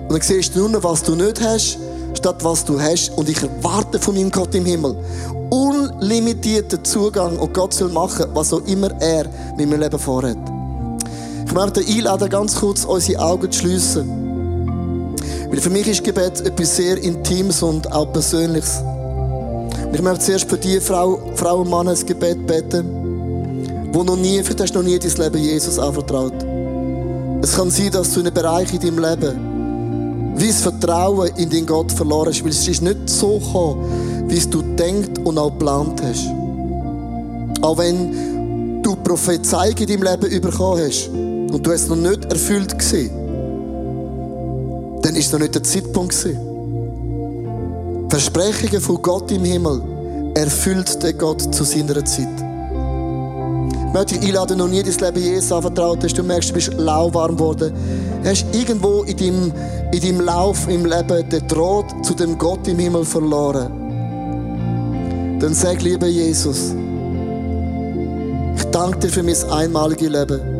Und 0.03 0.11
dann 0.11 0.21
siehst 0.21 0.55
du 0.55 0.67
nur, 0.67 0.83
was 0.83 1.03
du 1.03 1.15
nicht 1.15 1.41
hast, 1.41 1.77
statt 2.13 2.43
was 2.43 2.65
du 2.65 2.79
hast. 2.79 3.11
Und 3.17 3.29
ich 3.29 3.41
erwarte 3.41 3.99
von 3.99 4.15
meinem 4.15 4.31
Gott 4.31 4.53
im 4.55 4.65
Himmel 4.65 4.95
unlimitierten 5.51 6.83
Zugang 6.83 7.37
und 7.37 7.53
Gott 7.53 7.73
soll 7.73 7.89
machen, 7.89 8.25
was 8.33 8.53
auch 8.53 8.65
immer 8.65 8.89
er 9.01 9.25
mit 9.57 9.69
meinem 9.69 9.81
Leben 9.81 9.99
vorhat. 9.99 10.60
Ich 11.51 11.57
möchte 11.57 11.81
einladen, 11.81 12.29
ganz 12.29 12.55
kurz 12.55 12.85
unsere 12.85 13.21
Augen 13.21 13.51
zu 13.51 13.59
schliessen. 13.59 15.17
Weil 15.49 15.59
für 15.59 15.69
mich 15.69 15.85
ist 15.85 16.01
Gebet 16.01 16.39
etwas 16.39 16.77
sehr 16.77 16.97
Intimes 16.97 17.61
und 17.61 17.91
auch 17.91 18.09
Persönliches. 18.13 18.81
Ich 19.91 20.01
möchte 20.01 20.23
zuerst 20.23 20.49
für 20.49 20.57
die 20.57 20.79
Frau, 20.79 21.19
Frau 21.35 21.59
und 21.59 21.69
Mann 21.69 21.89
ein 21.89 22.05
Gebet 22.05 22.47
beten, 22.47 23.89
wo 23.91 24.01
noch 24.01 24.15
nie, 24.15 24.41
hast 24.41 24.73
du 24.73 24.79
noch 24.79 24.85
nie 24.87 24.97
dein 24.97 25.11
Leben 25.11 25.43
Jesus 25.43 25.77
anvertraut. 25.77 26.35
Es 27.41 27.53
kann 27.57 27.69
sein, 27.69 27.91
dass 27.91 28.13
du 28.13 28.21
in 28.21 28.27
einem 28.27 28.33
Bereich 28.33 28.73
in 28.73 28.79
deinem 28.79 28.99
Leben 28.99 30.37
wie 30.37 30.47
das 30.47 30.61
Vertrauen 30.61 31.31
in 31.35 31.49
den 31.49 31.65
Gott 31.65 31.91
verloren 31.91 32.29
hast, 32.29 32.45
weil 32.45 32.51
es 32.51 32.65
ist 32.65 32.81
nicht 32.81 33.09
so 33.09 33.39
gekommen, 33.39 34.29
wie 34.29 34.37
es 34.37 34.49
du 34.49 34.61
denkt 34.61 35.19
und 35.19 35.37
auch 35.37 35.51
geplant 35.51 36.01
hast. 36.01 36.27
Auch 37.61 37.77
wenn 37.77 38.81
du 38.81 38.95
Prophezeiung 38.95 39.75
in 39.79 39.87
deinem 39.87 40.03
Leben 40.03 40.41
bekommen 40.41 40.81
hast 40.81 41.09
und 41.51 41.65
du 41.65 41.71
es 41.71 41.87
noch 41.87 41.95
nicht 41.95 42.25
erfüllt 42.25 42.77
gesehen, 42.77 43.11
dann 45.01 45.15
ist 45.15 45.31
noch 45.33 45.39
nicht 45.39 45.55
der 45.55 45.63
Zeitpunkt 45.63 46.17
gewesen. 46.17 46.51
Versprechungen 48.09 48.81
von 48.81 49.01
Gott 49.01 49.31
im 49.31 49.43
Himmel 49.43 49.81
erfüllt 50.35 51.01
der 51.01 51.13
Gott 51.13 51.53
zu 51.53 51.63
seiner 51.63 52.03
Zeit. 52.05 52.27
Ich 53.87 53.93
möchte 53.93 54.17
dich 54.19 54.29
einladen, 54.29 54.57
noch 54.57 54.67
nie 54.69 54.81
dein 54.83 54.93
Leben 54.93 55.21
Jesus 55.21 55.51
anvertraut 55.51 56.01
hast. 56.03 56.17
Du 56.17 56.23
merkst, 56.23 56.51
du 56.51 56.53
bist 56.53 56.73
lauwarm 56.75 57.35
geworden. 57.35 57.73
Hast 58.23 58.45
irgendwo 58.53 59.03
in 59.03 59.17
deinem, 59.17 59.51
in 59.91 60.01
deinem 60.01 60.21
Lauf 60.21 60.67
im 60.69 60.85
Leben 60.85 61.29
den 61.29 61.47
Draht 61.47 62.05
zu 62.05 62.13
dem 62.13 62.37
Gott 62.37 62.65
im 62.67 62.79
Himmel 62.79 63.03
verloren. 63.03 63.71
Dann 65.39 65.53
sag, 65.53 65.81
lieber 65.81 66.07
Jesus, 66.07 66.73
ich 68.55 68.63
danke 68.71 68.99
dir 68.99 69.09
für 69.09 69.23
mein 69.23 69.35
einmaliges 69.51 70.09
Leben. 70.09 70.50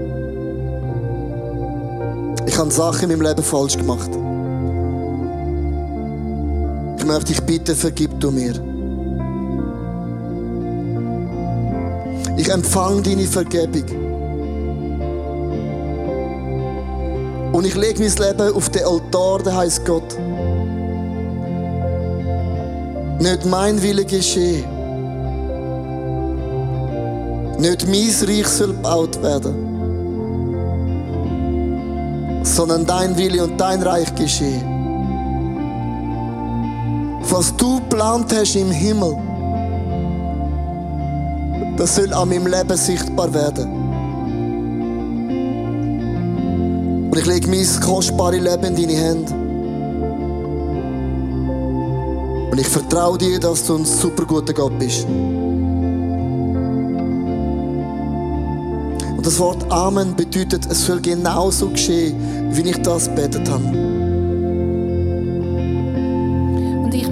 Ich 2.51 2.57
habe 2.57 2.69
Sachen 2.69 3.09
in 3.09 3.17
meinem 3.17 3.29
Leben 3.29 3.43
falsch 3.43 3.77
gemacht. 3.77 4.09
Ich 6.97 7.05
möchte 7.05 7.27
dich 7.27 7.41
bitten, 7.43 7.73
vergib 7.73 8.19
du 8.19 8.29
mir. 8.29 8.51
Ich 12.35 12.49
empfange 12.49 13.03
deine 13.03 13.23
Vergebung. 13.23 13.85
Und 17.53 17.65
ich 17.65 17.75
lege 17.75 18.03
mein 18.03 18.11
Leben 18.17 18.53
auf 18.53 18.67
den 18.67 18.83
Altar, 18.83 19.39
der 19.43 19.55
heißt 19.55 19.85
Gott. 19.85 20.17
Nicht 23.19 23.45
mein 23.45 23.81
Wille 23.81 24.03
geschehe. 24.03 24.65
Nicht 27.59 27.87
mein 27.87 28.27
Reich 28.27 28.47
soll 28.47 28.73
gebaut 28.73 29.23
werden. 29.23 29.70
Sondern 32.51 32.85
dein 32.85 33.17
Wille 33.17 33.43
und 33.43 33.59
dein 33.59 33.81
Reich 33.81 34.13
geschehe 34.15 34.61
was 37.31 37.55
du 37.55 37.79
geplant 37.79 38.33
hast 38.33 38.55
im 38.55 38.71
Himmel, 38.71 39.17
das 41.77 41.95
soll 41.95 42.13
an 42.13 42.29
meinem 42.29 42.47
Leben 42.47 42.77
sichtbar 42.77 43.33
werden. 43.33 43.79
Und 47.09 47.17
ich 47.17 47.25
lege 47.25 47.47
mein 47.47 47.65
kostbares 47.81 48.41
Leben 48.41 48.63
in 48.63 48.75
deine 48.75 48.93
Hände. 48.93 49.33
Und 52.51 52.59
ich 52.59 52.67
vertraue 52.67 53.17
dir, 53.17 53.39
dass 53.39 53.65
du 53.65 53.77
ein 53.77 53.85
super 53.85 54.25
guter 54.25 54.53
Gott 54.53 54.77
bist. 54.77 55.07
Und 59.21 59.27
das 59.27 59.37
Wort 59.37 59.71
Amen 59.71 60.15
bedeutet, 60.15 60.65
es 60.65 60.87
soll 60.87 60.99
genauso 60.99 61.69
geschehen, 61.69 62.15
wie 62.55 62.67
ich 62.67 62.81
das 62.81 63.07
betet 63.13 63.47
habe. 63.51 63.65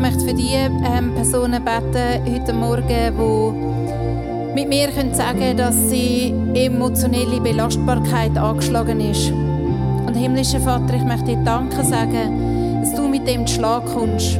möchte 0.01 0.25
für 0.25 0.33
die 0.33 0.53
ähm, 0.55 1.13
Personen 1.13 1.63
beten 1.63 2.33
heute 2.33 2.51
Morgen, 2.51 2.87
die 2.87 4.55
mit 4.55 4.69
mir 4.69 4.87
können 4.87 5.13
sagen 5.13 5.55
dass 5.55 5.75
sie 5.91 6.33
emotionelle 6.55 7.39
Belastbarkeit 7.41 8.35
angeschlagen 8.39 9.01
ist. 9.01 9.29
Und 9.29 10.15
himmlischer 10.15 10.61
Vater, 10.61 10.95
ich 10.95 11.03
möchte 11.03 11.25
dir 11.25 11.43
Danke 11.45 11.83
sagen, 11.83 12.81
dass 12.81 12.95
du 12.95 13.07
mit 13.07 13.27
dem 13.27 13.45
Schlag 13.45 13.85
kommst. 13.85 14.31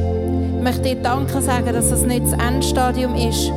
Ich 0.56 0.60
möchte 0.60 0.82
dir 0.82 0.96
Danke 0.96 1.40
sagen, 1.40 1.72
dass 1.72 1.90
das 1.90 2.02
nicht 2.02 2.24
das 2.24 2.32
Endstadium 2.32 3.14
ist. 3.14 3.52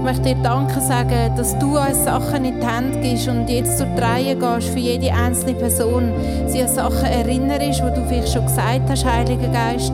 Ich 0.00 0.06
möchte 0.06 0.34
dir 0.34 0.42
Danke 0.42 0.80
sagen, 0.80 1.36
dass 1.36 1.58
du 1.58 1.76
uns 1.76 2.04
Sachen 2.04 2.46
in 2.46 2.58
die 2.58 2.66
Hände 2.66 2.98
gibst 3.00 3.28
und 3.28 3.46
jetzt 3.50 3.78
durch 3.78 3.90
die 3.94 4.00
Reihe 4.00 4.34
gehst 4.34 4.68
für 4.68 4.78
jede 4.78 5.12
einzelne 5.12 5.52
Person. 5.52 6.10
Sie 6.46 6.62
an 6.62 6.68
Sachen 6.68 7.04
erinnerst, 7.04 7.80
die 7.80 8.00
du 8.00 8.06
vielleicht 8.08 8.32
schon 8.32 8.46
gesagt 8.46 8.88
hast, 8.88 9.04
Heiliger 9.04 9.48
Geist 9.48 9.92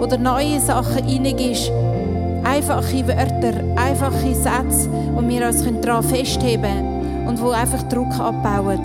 oder 0.00 0.18
neue 0.18 0.58
Sachen 0.58 1.04
reingibst. 1.04 1.70
Einfache 2.42 3.06
Wörter, 3.06 3.60
einfache 3.76 4.34
Sätze, 4.34 4.88
wo 5.14 5.22
wir 5.22 5.46
uns 5.46 5.64
daran 5.80 6.02
festheben 6.02 6.62
können 6.62 7.28
und 7.28 7.40
wo 7.40 7.50
einfach 7.50 7.84
Druck 7.84 8.12
abbauen. 8.18 8.80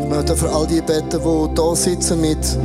Ich 0.00 0.08
möchte 0.08 0.34
für 0.34 0.50
all 0.50 0.66
die 0.66 0.80
beten, 0.80 1.10
die 1.10 1.60
hier 1.60 1.76
sitzen 1.76 2.20
mit 2.22 2.58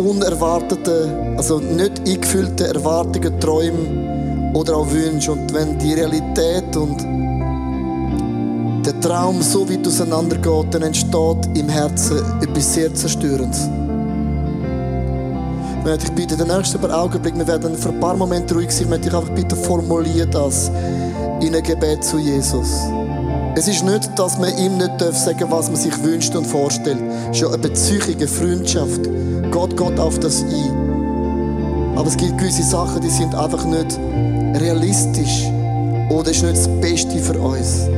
unerwarteten, 0.00 1.36
also 1.36 1.58
nicht 1.58 2.00
eingefüllten 2.08 2.66
Erwartungen, 2.66 3.38
Träumen 3.40 4.54
oder 4.54 4.76
auch 4.76 4.90
Wünschen. 4.90 5.32
Und 5.32 5.54
wenn 5.54 5.78
die 5.78 5.94
Realität 5.94 6.76
und 6.76 7.00
der 8.86 8.98
Traum 9.00 9.42
so 9.42 9.68
weit 9.68 9.86
auseinandergeht, 9.86 10.74
dann 10.74 10.82
entsteht 10.82 11.48
im 11.54 11.68
Herzen 11.68 12.18
etwas 12.42 12.74
sehr 12.74 12.94
Zerstörendes. 12.94 13.68
Ich 15.78 15.84
möchte 15.84 16.06
dich 16.06 16.14
bitten, 16.14 16.38
den 16.38 16.48
nächsten 16.48 16.90
Augenblick, 16.90 17.36
wir 17.36 17.46
werden 17.46 17.74
für 17.74 17.88
ein 17.88 18.00
paar 18.00 18.16
Momente 18.16 18.54
ruhig 18.54 18.70
sein, 18.70 18.84
ich 18.84 18.88
möchte 18.90 19.08
dich 19.08 19.16
einfach 19.16 19.34
bitten, 19.34 19.56
formuliere 19.56 20.26
das 20.26 20.70
in 21.40 21.54
ein 21.54 21.62
Gebet 21.62 22.04
zu 22.04 22.18
Jesus. 22.18 22.68
Es 23.54 23.66
ist 23.66 23.84
nicht, 23.84 24.18
dass 24.18 24.38
man 24.38 24.56
ihm 24.58 24.78
nicht 24.78 25.00
sagen 25.14 25.38
darf, 25.40 25.50
was 25.50 25.68
man 25.68 25.76
sich 25.76 26.02
wünscht 26.02 26.34
und 26.36 26.46
vorstellt. 26.46 26.98
Es 27.30 27.36
ist 27.36 27.42
ja 27.42 27.48
eine 27.48 27.58
Beziehung, 27.58 28.28
Freundschaft. 28.28 29.08
Gott 29.50 29.76
geht 29.76 29.98
auf 29.98 30.18
das 30.20 30.44
ein. 30.44 31.96
Aber 31.96 32.06
es 32.06 32.16
gibt 32.16 32.38
gewisse 32.38 32.62
Sachen, 32.62 33.00
die 33.00 33.10
sind 33.10 33.34
einfach 33.34 33.64
nicht 33.64 33.98
realistisch. 34.54 35.46
Oder 36.08 36.30
ist 36.30 36.42
nicht 36.42 36.56
das 36.56 36.68
Beste 36.80 37.18
für 37.18 37.38
uns. 37.38 37.88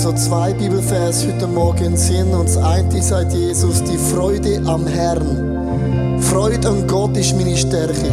Zwei 0.00 0.54
Bibelvers 0.54 1.26
heute 1.26 1.46
Morgen 1.46 1.94
sind. 1.94 2.32
Und 2.32 2.48
das 2.48 2.56
eine 2.56 3.02
sagt 3.02 3.34
Jesus, 3.34 3.84
die 3.84 3.98
Freude 3.98 4.62
am 4.64 4.86
Herrn. 4.86 6.18
Freude 6.22 6.66
an 6.66 6.86
Gott 6.86 7.14
ist 7.18 7.36
meine 7.36 7.54
Stärke. 7.54 8.08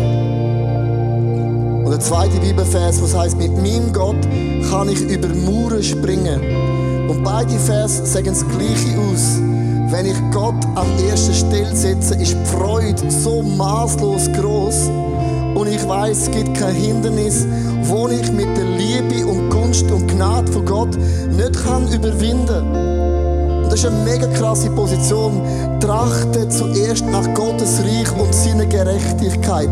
Und 1.85 1.89
der 1.89 1.99
zweite 2.01 2.37
Bibelvers, 2.41 3.01
was 3.01 3.15
heißt, 3.15 3.37
mit 3.37 3.55
meinem 3.55 3.93
Gott 3.93 4.17
kann 4.69 4.89
ich 4.89 4.99
über 4.99 5.29
Mauern 5.29 5.81
springen. 5.81 7.07
Und 7.07 7.23
beide 7.23 7.57
Vers 7.57 8.01
sagen 8.11 8.27
das 8.27 8.45
Gleiche 8.49 8.99
aus. 8.99 9.39
Wenn 9.89 10.07
ich 10.07 10.17
Gott 10.33 10.65
an 10.75 10.87
erster 11.07 11.33
Stelle 11.33 11.73
setze, 11.73 12.15
ist 12.15 12.33
die 12.35 12.45
Freude 12.57 13.09
so 13.09 13.41
maßlos 13.41 14.29
groß. 14.33 14.89
Und 15.55 15.67
ich 15.67 15.87
weiß, 15.87 16.23
es 16.23 16.31
gibt 16.31 16.53
kein 16.53 16.75
Hindernis, 16.75 17.47
wo 17.83 18.09
ich 18.09 18.29
mit 18.33 18.57
der 18.57 18.65
Gunst 19.67 19.91
und 19.91 20.07
Gnade 20.07 20.49
von 20.49 20.65
Gott 20.65 20.95
nicht 20.95 21.65
kann 21.65 21.91
überwinden. 21.91 22.71
Und 23.63 23.69
das 23.69 23.81
ist 23.81 23.85
eine 23.87 23.97
mega 24.05 24.25
krasse 24.27 24.69
Position. 24.69 25.41
Trachte 25.81 26.47
zuerst 26.47 27.05
nach 27.05 27.33
Gottes 27.33 27.81
Reich 27.81 28.09
und 28.17 28.33
seiner 28.33 28.65
Gerechtigkeit. 28.65 29.69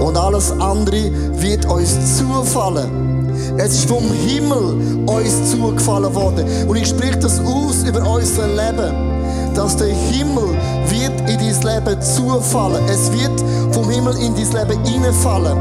Und 0.00 0.16
alles 0.16 0.52
andere 0.52 1.10
wird 1.34 1.66
uns 1.66 2.16
zufallen. 2.16 3.28
Es 3.58 3.74
ist 3.74 3.90
vom 3.90 4.10
Himmel 4.26 5.04
uns 5.04 5.50
zugefallen 5.50 6.14
worden. 6.14 6.46
Und 6.66 6.76
ich 6.76 6.88
spreche 6.88 7.18
das 7.18 7.40
aus 7.40 7.82
über 7.86 8.08
unser 8.08 8.46
Leben 8.48 9.14
dass 9.54 9.76
der 9.76 9.86
Himmel 9.86 10.48
wird 10.88 11.30
in 11.30 11.38
dein 11.38 11.84
Leben 11.84 12.02
zufallen. 12.02 12.82
Es 12.88 13.12
wird 13.12 13.40
vom 13.72 13.88
Himmel 13.88 14.16
in 14.16 14.34
dein 14.34 14.68
Leben 14.68 14.84
hineinfallen. 14.84 15.56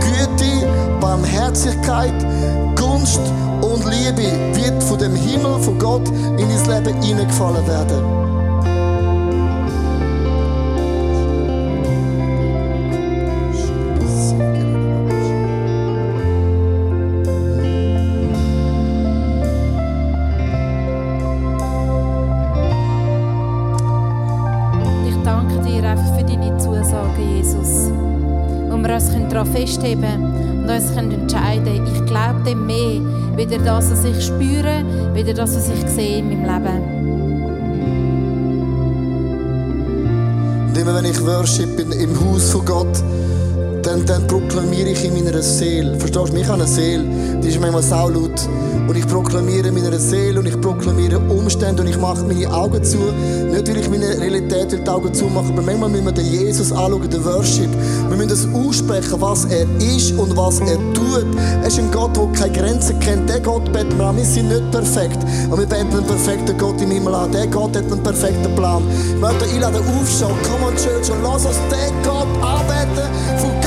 Güte, 0.00 0.68
Barmherzigkeit, 1.00 2.12
Gunst 3.08 3.32
und 3.62 3.84
Liebe 3.86 4.22
wird 4.54 4.82
von 4.82 4.98
dem 4.98 5.14
Himmel, 5.14 5.58
von 5.60 5.78
Gott 5.78 6.08
in 6.08 6.48
dein 6.48 6.84
Leben 6.84 7.02
hineingefallen 7.02 7.66
werden. 7.66 8.28
festheben 29.58 30.24
und 30.62 30.70
uns 30.70 30.90
entscheiden 30.90 31.64
können, 31.64 31.86
ich 31.86 32.06
glaube 32.06 32.40
dem 32.44 32.66
mehr, 32.66 32.77
wieder 33.38 33.58
das, 33.58 33.90
was 33.92 34.04
ich 34.04 34.26
spüre, 34.26 34.84
wieder 35.14 35.32
das, 35.32 35.54
was 35.54 35.68
ich 35.68 35.88
sehe 35.88 36.18
in 36.18 36.28
meinem 36.28 36.42
Leben. 36.42 36.82
Und 40.68 40.76
immer 40.76 40.94
wenn 40.96 41.04
ich 41.04 41.24
worship 41.24 41.78
im 41.78 42.20
Haus 42.20 42.50
von 42.50 42.64
Gott, 42.64 43.02
dann, 43.98 44.06
dann 44.06 44.26
proklamiere 44.26 44.90
ich 44.90 45.04
in 45.04 45.14
meiner 45.14 45.42
Seele. 45.42 45.98
Verstehst 45.98 46.32
du? 46.32 46.36
Ich 46.36 46.46
habe 46.46 46.54
eine 46.54 46.66
Seele, 46.66 47.04
die 47.42 47.48
ist 47.48 47.60
manchmal 47.60 47.82
saulaut. 47.82 48.48
Und 48.86 48.96
ich 48.96 49.06
proklamiere 49.06 49.70
meiner 49.70 49.98
Seele 49.98 50.40
und 50.40 50.46
ich 50.46 50.58
proklamiere 50.58 51.18
Umstände 51.18 51.82
und 51.82 51.88
ich 51.88 51.98
mache 51.98 52.24
meine 52.24 52.50
Augen 52.50 52.82
zu. 52.82 52.96
Nicht, 52.96 53.68
weil 53.68 53.76
ich 53.76 53.90
meine 53.90 54.18
Realität 54.18 54.72
die 54.72 54.88
Augen 54.88 55.12
zumache, 55.12 55.48
aber 55.48 55.60
manchmal 55.60 55.90
müssen 55.90 56.06
wir 56.06 56.12
den 56.12 56.24
Jesus 56.24 56.72
anschauen, 56.72 57.10
den 57.10 57.22
Worship. 57.24 57.68
Wir 58.08 58.16
müssen 58.16 58.30
das 58.30 58.46
aussprechen, 58.54 59.20
was 59.20 59.44
er 59.46 59.66
ist 59.80 60.12
und 60.12 60.34
was 60.36 60.60
er 60.60 60.76
tut. 60.94 61.26
Er 61.60 61.66
ist 61.66 61.78
ein 61.78 61.90
Gott, 61.90 62.16
der 62.16 62.28
keine 62.32 62.52
Grenzen 62.52 62.98
kennt. 63.00 63.28
Der 63.28 63.40
Gott 63.40 63.70
beten 63.72 63.98
wir 63.98 64.06
an. 64.06 64.16
Wir 64.16 64.24
sind 64.24 64.48
nicht 64.48 64.70
perfekt. 64.70 65.18
Aber 65.48 65.58
wir 65.58 65.66
beten 65.66 65.92
einen 65.92 66.06
perfekten 66.06 66.56
Gott 66.56 66.80
im 66.80 66.90
Himmel 66.90 67.14
an. 67.14 67.30
Der 67.30 67.46
Gott 67.46 67.76
hat 67.76 67.92
einen 67.92 68.02
perfekten 68.02 68.54
Plan. 68.54 68.82
Ich 69.14 69.20
möchte 69.20 69.44
einladen, 69.44 69.82
aufschauen. 70.00 70.34
Come 70.48 70.66
on, 70.66 70.76
Church, 70.76 71.10
und 71.10 71.22
lass 71.22 71.44
uns 71.44 71.56
den 71.70 71.92
Gott 72.02 72.28
arbeiten 72.40 73.12
von. 73.36 73.57